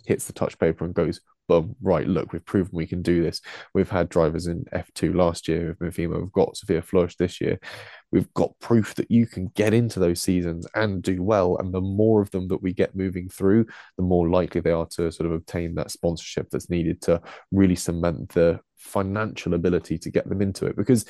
[0.06, 3.42] hits the touch paper and goes, boom, right, look, we've proven we can do this.
[3.74, 7.60] We've had drivers in F2 last year with Mofima, we've got Sophia Flörsch this year.
[8.12, 11.58] We've got proof that you can get into those seasons and do well.
[11.58, 13.66] And the more of them that we get moving through,
[13.98, 17.22] the more likely they are to sort of obtain that sponsorship that's needed to
[17.52, 20.76] really cement the financial ability to get them into it.
[20.76, 21.06] Because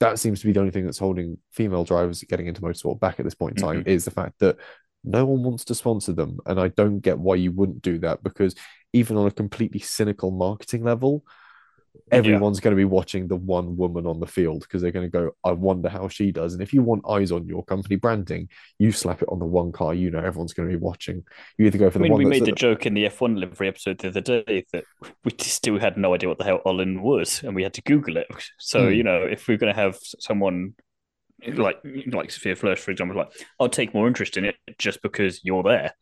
[0.00, 3.18] that seems to be the only thing that's holding female drivers getting into motorsport back
[3.18, 3.88] at this point in time mm-hmm.
[3.88, 4.56] is the fact that
[5.04, 6.38] no one wants to sponsor them.
[6.46, 8.54] And I don't get why you wouldn't do that because
[8.92, 11.24] even on a completely cynical marketing level,
[12.10, 12.64] everyone's yeah.
[12.64, 15.30] going to be watching the one woman on the field because they're going to go,
[15.44, 16.52] I wonder how she does.
[16.52, 18.48] And if you want eyes on your company branding,
[18.78, 21.24] you slap it on the one car you know everyone's going to be watching.
[21.58, 22.24] You either go for I the mean, one.
[22.24, 24.84] We made the joke in the F1 livery episode the other day that
[25.24, 28.16] we still had no idea what the hell Olin was, and we had to Google
[28.16, 28.28] it.
[28.58, 28.96] So mm.
[28.96, 30.74] you know, if we're going to have someone
[31.46, 35.40] like like Sophia Flörsch, for example, like I'll take more interest in it just because
[35.44, 35.92] you're there.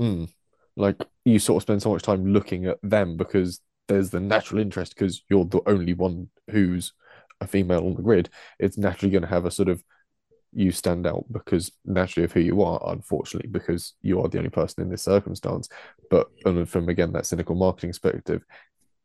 [0.00, 0.28] Mm.
[0.76, 4.60] Like you sort of spend so much time looking at them because there's the natural
[4.60, 6.92] interest because you're the only one who's
[7.40, 8.30] a female on the grid.
[8.58, 9.82] It's naturally going to have a sort of
[10.52, 14.50] you stand out because naturally of who you are, unfortunately, because you are the only
[14.50, 15.68] person in this circumstance.
[16.10, 16.28] But
[16.68, 18.42] from again that cynical marketing perspective,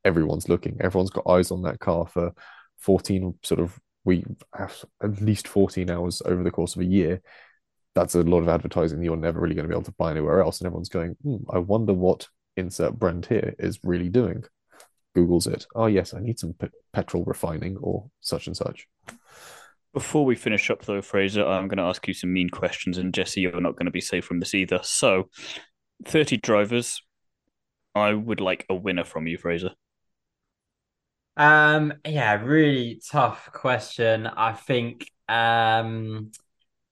[0.06, 2.34] everyone's looking, everyone's got eyes on that car for
[2.80, 4.24] 14 sort of we
[4.56, 7.22] have at least 14 hours over the course of a year.
[7.94, 10.42] That's a lot of advertising you're never really going to be able to buy anywhere
[10.42, 10.60] else.
[10.60, 12.28] And everyone's going, hmm, I wonder what
[12.58, 14.44] insert brand here is really doing.
[15.14, 15.68] Google's it.
[15.76, 18.88] Oh, yes, I need some pe- petrol refining or such and such.
[19.94, 23.14] Before we finish up, though, Fraser, I'm going to ask you some mean questions, and
[23.14, 24.80] Jesse, you're not going to be safe from this either.
[24.84, 25.30] So,
[26.06, 27.02] 30 drivers.
[27.94, 29.72] I would like a winner from you, Fraser.
[31.38, 34.28] Um, yeah, really tough question.
[34.28, 36.32] I think um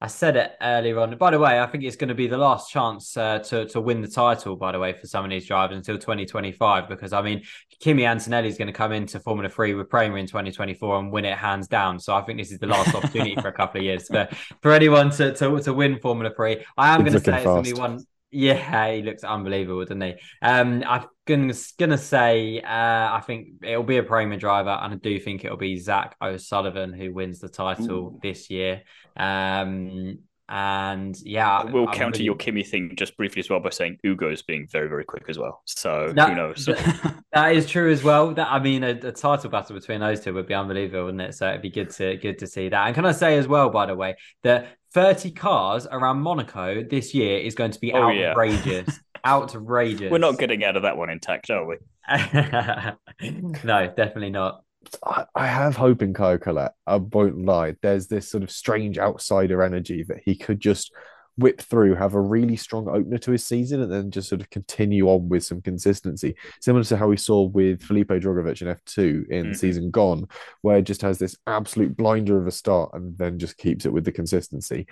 [0.02, 1.18] I said it earlier on.
[1.18, 3.82] By the way, I think it's going to be the last chance uh, to to
[3.82, 4.56] win the title.
[4.56, 7.44] By the way, for some of these drivers until 2025, because I mean,
[7.82, 11.26] Kimi Antonelli is going to come into Formula Three with Prema in 2024 and win
[11.26, 12.00] it hands down.
[12.00, 14.30] So I think this is the last opportunity for a couple of years for
[14.62, 16.64] for anyone to to, to win Formula Three.
[16.78, 18.06] I am going to say it's going to be one.
[18.32, 20.14] Yeah, he looks unbelievable, doesn't he?
[20.42, 24.98] Um, I'm gonna gonna say uh, I think it'll be a Prema driver, and I
[24.98, 28.20] do think it'll be Zach O'Sullivan who wins the title Ooh.
[28.22, 28.82] this year.
[29.16, 30.20] Um,
[30.52, 32.26] and yeah, we'll I'm counter really...
[32.26, 35.26] your Kimi thing just briefly as well by saying Ugo is being very, very quick
[35.30, 35.62] as well.
[35.66, 36.66] So that, who knows?
[37.34, 38.34] that is true as well.
[38.34, 41.36] That I mean, a, a, title battle between those two would be unbelievable, wouldn't it?
[41.36, 42.88] So it'd be good to good to see that.
[42.88, 47.14] And can I say as well, by the way, that 30 cars around Monaco this
[47.14, 48.88] year is going to be oh, outrageous.
[48.88, 48.94] Yeah.
[49.26, 50.12] Outrageous.
[50.12, 51.78] We're not getting out of that one intact, are we?
[53.64, 54.64] no, definitely not.
[55.06, 56.72] I, I have hope in Caio Collet.
[56.88, 57.76] I won't lie.
[57.82, 60.92] There's this sort of strange outsider energy that he could just
[61.40, 64.50] whip through, have a really strong opener to his season, and then just sort of
[64.50, 69.30] continue on with some consistency, similar to how we saw with Felipe Drugovich in F2
[69.30, 69.54] in mm-hmm.
[69.54, 70.28] season gone,
[70.62, 73.94] where it just has this absolute blinder of a start and then just keeps it
[73.94, 74.86] with the consistency.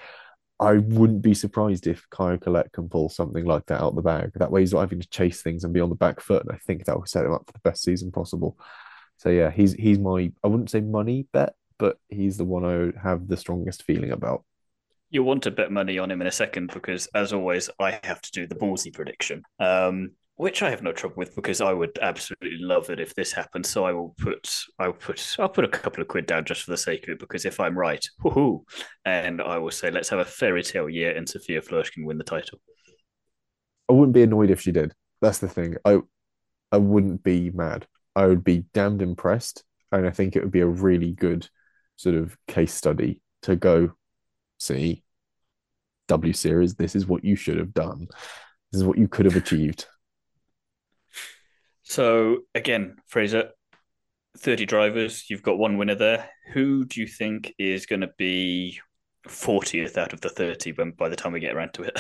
[0.60, 4.32] I wouldn't be surprised if Caio Collet can pull something like that out the bag.
[4.36, 6.44] That way, he's not having to chase things and be on the back foot.
[6.44, 8.58] And I think that will set him up for the best season possible.
[9.18, 13.00] So yeah, he's he's my I wouldn't say money bet, but he's the one I
[13.02, 14.44] have the strongest feeling about.
[15.10, 18.22] You'll want to bet money on him in a second because, as always, I have
[18.22, 21.98] to do the ballsy prediction, um, which I have no trouble with because I would
[22.02, 23.70] absolutely love it if this happens.
[23.70, 26.64] So I will put I will put I'll put a couple of quid down just
[26.64, 28.62] for the sake of it because if I'm right, woohoo,
[29.04, 32.18] and I will say let's have a fairy tale year and Sophia Flörsch can win
[32.18, 32.60] the title.
[33.90, 34.94] I wouldn't be annoyed if she did.
[35.22, 35.76] That's the thing.
[35.84, 36.00] I
[36.72, 37.88] I wouldn't be mad.
[38.16, 39.64] I would be damned impressed.
[39.92, 41.48] And I think it would be a really good
[41.96, 43.94] sort of case study to go
[44.60, 45.04] see
[46.10, 46.76] W Series.
[46.76, 48.08] This is what you should have done.
[48.72, 49.88] This is what you could have achieved.
[51.90, 53.52] So, again, Fraser,
[54.40, 56.30] 30 drivers, you've got one winner there.
[56.52, 58.82] Who do you think is going to be
[59.26, 61.98] 40th out of the 30 when by the time we get around to it?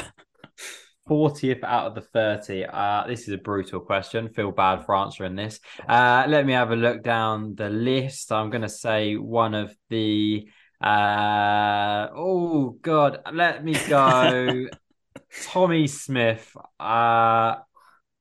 [1.09, 2.65] 40th out of the 30?
[2.65, 4.27] Uh, this is a brutal question.
[4.27, 5.61] Feel bad for answering this.
[5.88, 8.33] Uh, let me have a look down the list.
[8.33, 10.49] I'm going to say one of the.
[10.83, 13.21] Uh, oh, God.
[13.31, 14.67] Let me go.
[15.43, 16.53] Tommy Smith.
[16.77, 17.55] Uh,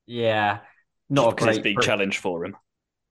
[0.06, 0.60] yeah.
[1.08, 2.56] Not a great big challenge for him.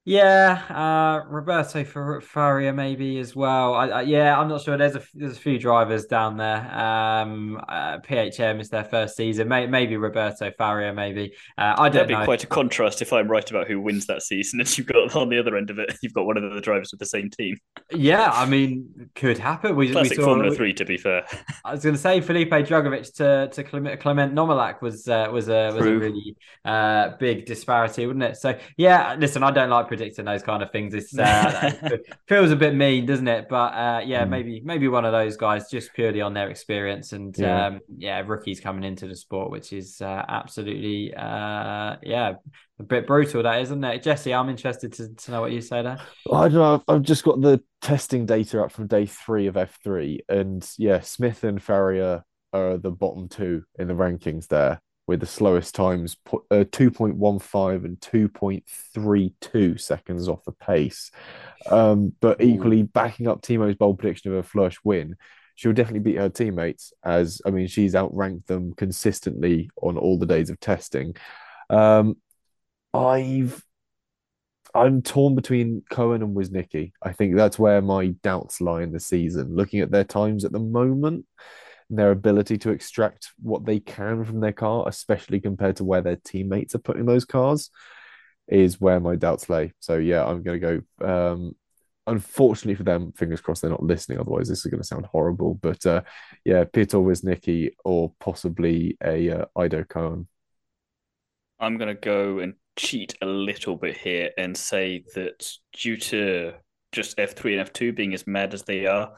[0.07, 1.83] Yeah, uh, Roberto
[2.21, 3.73] Faria maybe as well.
[3.73, 4.77] I, I, yeah, I'm not sure.
[4.77, 6.57] There's a there's a few drivers down there.
[6.77, 9.47] Um, uh, PHM is their first season.
[9.47, 10.93] May, maybe Roberto Faria.
[10.93, 11.93] Maybe uh, I don't.
[11.93, 12.19] That'd know.
[12.19, 15.15] be quite a contrast if I'm right about who wins that season, and you've got
[15.15, 17.31] on the other end of it, you've got one of the drivers with the same
[17.31, 17.57] team.
[17.91, 19.75] Yeah, I mean, could happen.
[19.75, 21.25] We, Classic we saw, Formula Three, to be fair.
[21.65, 25.49] I was going to say Felipe Drugovich to to Clement, Clement Novalak was uh, was
[25.49, 25.95] a was True.
[25.95, 28.37] a really uh, big disparity, wouldn't it?
[28.37, 30.93] So yeah, listen, I don't like predicting those kind of things.
[30.93, 31.71] It's uh,
[32.27, 33.47] feels a bit mean, doesn't it?
[33.49, 34.29] But uh, yeah, mm.
[34.29, 38.21] maybe maybe one of those guys just purely on their experience and yeah, um, yeah
[38.25, 42.33] rookies coming into the sport, which is uh, absolutely uh, yeah
[42.79, 43.43] a bit brutal.
[43.43, 44.33] That isn't it, Jesse?
[44.33, 45.97] I'm interested to, to know what you say there.
[46.25, 46.73] Well, I don't know.
[46.75, 50.99] I've, I've just got the testing data up from day three of F3, and yeah,
[50.99, 56.17] Smith and Faria are the bottom two in the rankings there with the slowest times
[56.51, 61.11] uh, 2.15 and 2.32 seconds off the pace.
[61.69, 65.15] Um, but equally, backing up Thiemo's bold prediction of a Flörsch win,
[65.55, 70.25] she'll definitely beat her teammates, as I mean, she's outranked them consistently on all the
[70.25, 71.15] days of testing.
[71.69, 72.17] Um,
[72.93, 73.61] I've
[74.73, 76.91] I'm torn between Cohen and Woznicki.
[77.01, 79.55] I think that's where my doubts lie in the season.
[79.55, 81.25] Looking at their times at the moment,
[81.89, 86.17] their ability to extract what they can from their car, especially compared to where their
[86.17, 87.69] teammates are putting those cars,
[88.47, 89.73] is where my doubts lay.
[89.79, 91.33] So yeah, I'm going to go.
[91.33, 91.55] Um,
[92.07, 94.19] unfortunately for them, fingers crossed they're not listening.
[94.19, 95.55] Otherwise, this is going to sound horrible.
[95.55, 96.01] But uh,
[96.43, 100.27] yeah, Peter Woznicki or possibly a uh, Ido Cohen.
[101.59, 106.53] I'm going to go and cheat a little bit here and say that due to
[106.91, 109.13] just F3 and F2 being as mad as they are,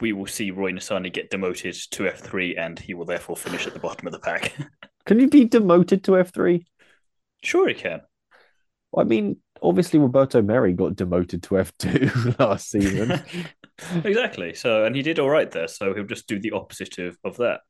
[0.00, 3.74] we will see Roy Nissany get demoted to F3 and he will therefore finish at
[3.74, 4.54] the bottom of the pack.
[5.06, 6.64] Can you be demoted to F3?
[7.42, 8.00] sure, he can.
[8.96, 13.22] I mean, obviously Roberto Merhi got demoted to F2 last season.
[14.04, 14.54] exactly.
[14.54, 15.68] So, and he did all right there.
[15.68, 17.60] So he'll just do the opposite of, of that.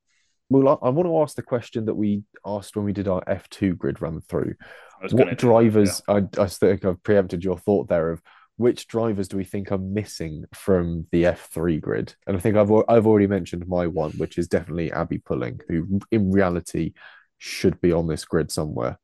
[0.48, 3.22] well, I, I want to ask the question that we asked when we did our
[3.24, 4.54] F2 grid run through.
[4.98, 8.22] I was gonna What drivers, I, I think I've preempted your thought there of
[8.58, 12.14] which drivers do we think are missing from the F3 grid?
[12.26, 16.00] And I think I've, I've already mentioned my one, which is definitely Abby Pulling, who
[16.10, 16.92] in reality
[17.38, 18.98] should be on this grid somewhere.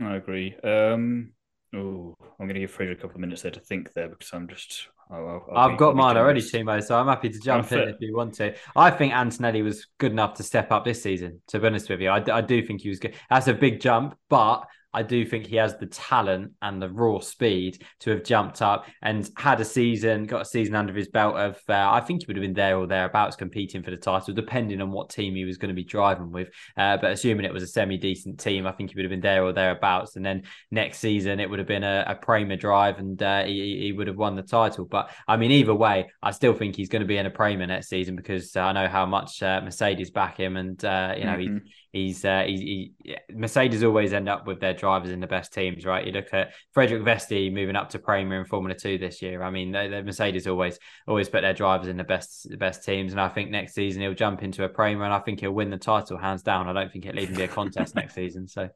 [0.00, 0.56] I agree.
[0.62, 1.32] Um,
[1.74, 4.30] oh, I'm going to give Fraser a couple of minutes there to think there because
[4.32, 4.88] I'm just.
[5.10, 6.52] I'll, I'll- I'll I've be- got I'll mine already, generous.
[6.52, 7.88] Thiemo, so I'm happy to jump in fair.
[7.90, 8.54] if you want to.
[8.74, 12.00] I think Antonelli was good enough to step up this season, to be honest with
[12.00, 12.08] you.
[12.08, 13.14] I, I do think he was good.
[13.30, 14.64] That's a big jump, but
[14.94, 18.86] I do think he has the talent and the raw speed to have jumped up
[19.02, 22.26] and had a season, got a season under his belt of, uh, I think he
[22.26, 25.44] would have been there or thereabouts competing for the title, depending on what team he
[25.44, 26.48] was going to be driving with.
[26.76, 29.20] Uh, but assuming it was a semi decent team, I think he would have been
[29.20, 30.16] there or thereabouts.
[30.16, 33.80] And then next season, it would have been a, a Prema drive and uh, he,
[33.80, 34.84] he would have won the title.
[34.84, 37.66] But I mean, either way, I still think he's going to be in a Prema
[37.66, 40.56] next season because uh, I know how much uh, Mercedes back him.
[40.56, 41.68] And, uh, you know, he, Mhm.
[41.92, 42.92] He's uh, he's he,
[43.32, 46.06] Mercedes always end up with their drivers in the best teams, right?
[46.06, 49.42] You look at Frederik Vesti moving up to Prema in Formula Two this year.
[49.42, 52.84] I mean, they, they, Mercedes always always put their drivers in the best the best
[52.84, 55.52] teams, and I think next season he'll jump into a Prema, and I think he'll
[55.52, 56.68] win the title hands down.
[56.68, 58.46] I don't think it'll even be a contest next season.
[58.46, 58.68] So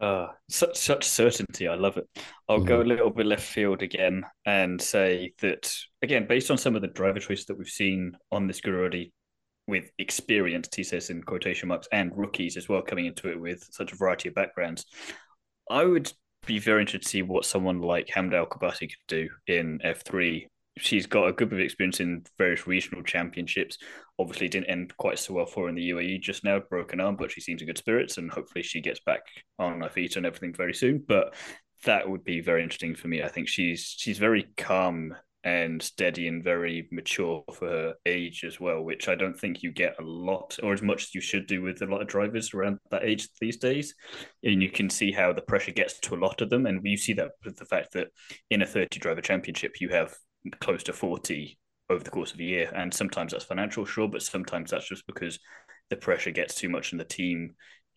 [0.00, 1.66] Uh, such such certainty.
[1.68, 2.06] I love it.
[2.48, 5.72] I'll go a little bit left field again and say that
[6.02, 9.12] again, based on some of the driver choices that we've seen on this already,
[9.66, 13.66] with experienced, he says in quotation marks, and rookies as well coming into it with
[13.70, 14.86] such a variety of backgrounds,
[15.70, 16.12] I would
[16.46, 20.46] be very interested to see what someone like Hamda Al Qubaisi could do in F3.
[20.76, 23.78] She's got a good bit of experience in various regional championships.
[24.18, 27.16] Obviously, didn't end quite so well for her in the UAE just now, broken arm,
[27.16, 29.22] but she seems in good spirits, and hopefully she gets back
[29.58, 31.02] on her feet and everything very soon.
[31.06, 31.34] But
[31.84, 33.22] that would be very interesting for me.
[33.22, 35.14] I think she's she's very calm
[35.44, 39.70] and steady and very mature for her age as well, which I don't think you
[39.72, 42.54] get a lot or as much as you should do with a lot of drivers
[42.54, 43.94] around that age these days.
[44.42, 46.64] And you can see how the pressure gets to a lot of them.
[46.64, 48.08] And you see that with the fact that
[48.50, 50.14] in a 30 driver championship, you have
[50.60, 51.58] close to 40
[51.90, 52.72] over the course of a year.
[52.74, 55.38] And sometimes that's financial, sure, but sometimes that's just because
[55.90, 57.54] the pressure gets too much and the team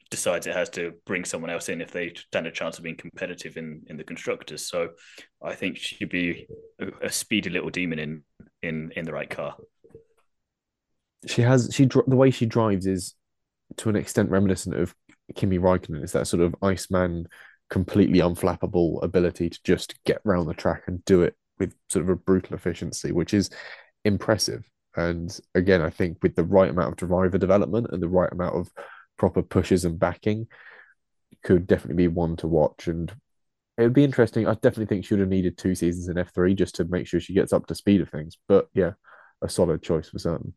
[0.10, 2.98] decides it has to bring someone else in if they stand a chance of being
[2.98, 4.68] competitive in in the constructors.
[4.68, 4.90] So
[5.44, 6.48] I think she'd be
[7.02, 8.24] a, speedy little demon in
[8.62, 9.56] in in the right car.
[11.26, 13.16] She has she the way she drives is
[13.78, 14.96] to an extent reminiscent of
[15.36, 16.04] Kimi Raikkonen.
[16.04, 17.28] It's that sort of Iceman,
[17.70, 22.10] completely unflappable ability to just get round the track and do it with sort of
[22.10, 23.50] a brutal efficiency, which is
[24.06, 24.70] impressive.
[24.96, 28.56] And again, I think with the right amount of driver development and the right amount
[28.56, 28.70] of
[29.18, 30.48] proper pushes and backing,
[31.44, 32.88] could definitely be one to watch.
[32.88, 33.14] And
[33.78, 34.48] it would be interesting.
[34.48, 37.20] I definitely think she would have needed two seasons in F3 just to make sure
[37.20, 38.38] she gets up to speed of things.
[38.48, 38.94] But yeah,
[39.42, 40.54] a solid choice for certain.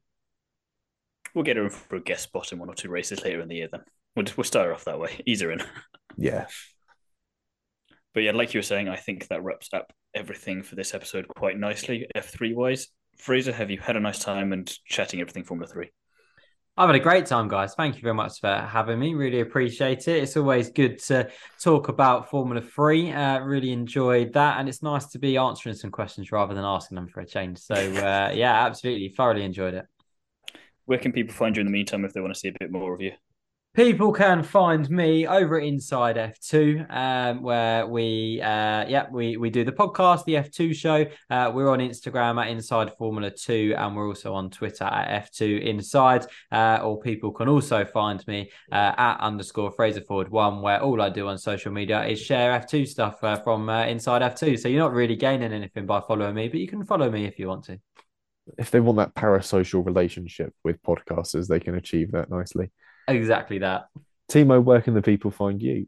[1.34, 3.48] We'll get her in for a guest spot in one or two races later in
[3.48, 3.68] the year.
[3.70, 3.82] Then
[4.16, 5.62] we'll we'll start her off that way, ease her in.
[6.16, 6.46] Yeah.
[8.12, 11.28] But yeah, like you were saying, I think that wraps up everything for this episode
[11.28, 12.88] quite nicely, F3 wise.
[13.16, 15.90] Fraser, have you had a nice time and chatting everything Formula Three?
[16.76, 17.74] I've had a great time, guys.
[17.74, 19.14] Thank you very much for having me.
[19.14, 20.22] Really appreciate it.
[20.22, 21.28] It's always good to
[21.60, 23.12] talk about Formula Three.
[23.12, 26.96] Uh, really enjoyed that, and it's nice to be answering some questions rather than asking
[26.96, 27.58] them for a change.
[27.58, 29.84] So uh, yeah, absolutely, thoroughly enjoyed it.
[30.86, 32.72] Where can people find you in the meantime if they want to see a bit
[32.72, 33.12] more of you?
[33.72, 39.48] People can find me over at Inside F2, um, where we, uh, yeah, we we
[39.48, 41.06] do the podcast, the F2 show.
[41.30, 45.62] Uh, we're on Instagram at Inside Formula Two, and we're also on Twitter at F2
[45.62, 46.26] Inside.
[46.50, 51.00] Uh, or people can also find me uh, at underscore Fraser Ford One, where all
[51.00, 54.58] I do on social media is share F2 stuff uh, from uh, Inside F2.
[54.58, 57.38] So you're not really gaining anything by following me, but you can follow me if
[57.38, 57.78] you want to.
[58.58, 62.72] If they want that parasocial relationship with podcasters, they can achieve that nicely.
[63.08, 63.88] Exactly that.
[64.30, 65.86] Thiemo, where can the people find you?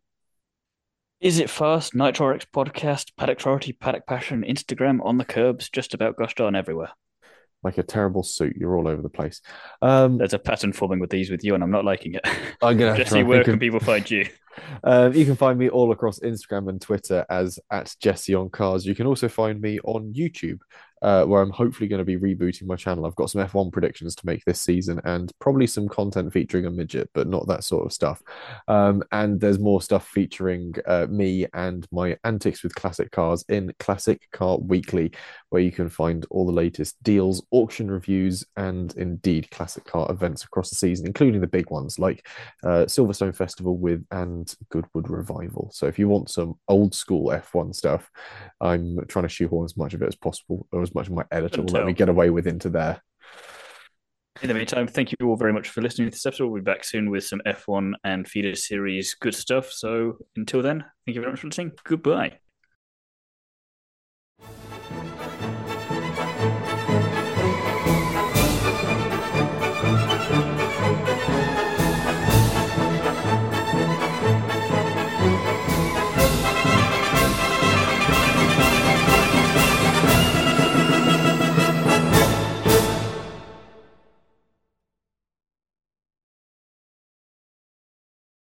[1.21, 1.95] Is it fast?
[1.95, 6.57] Nitro X podcast, Paddock Sorority, Paddock Passion, Instagram, on the Kerbs, just about gosh darn
[6.57, 6.91] everywhere.
[7.63, 9.41] Like a terrible suit, you're all over the place.
[9.81, 12.27] Um, There's a pattern forming with these with you, and I'm not liking it.
[12.61, 14.27] I'm gonna have to Jesse, where can of- people find you?
[14.85, 18.85] Um, you can find me all across Instagram and Twitter as at Jesse on Cars.
[18.85, 20.59] You can also find me on YouTube
[21.03, 23.05] uh, where I'm hopefully going to be rebooting my channel.
[23.05, 26.71] I've got some F1 predictions to make this season and probably some content featuring a
[26.71, 28.23] midget, but not that sort of stuff.
[28.69, 33.73] Um, and there's more stuff featuring uh, me and my antics with classic cars in
[33.81, 35.13] Classic Car Weekly,
[35.51, 40.45] where you can find all the latest deals, auction reviews, and indeed classic car events
[40.45, 42.27] across the season, including the big ones like
[42.65, 45.71] uh, Silverstone Festival with and Goodwood Revival.
[45.73, 48.11] So if you want some old school F1 stuff,
[48.61, 51.73] I'm trying to shoehorn as much of it as possible, or as much editor will
[51.73, 53.03] let me get away with into there.
[54.41, 56.49] In the meantime, thank you all very much for listening to this episode.
[56.49, 59.71] We'll be back soon with some F1 and feeder series good stuff.
[59.71, 61.73] So until then, thank you very much for listening.
[61.85, 62.39] Goodbye.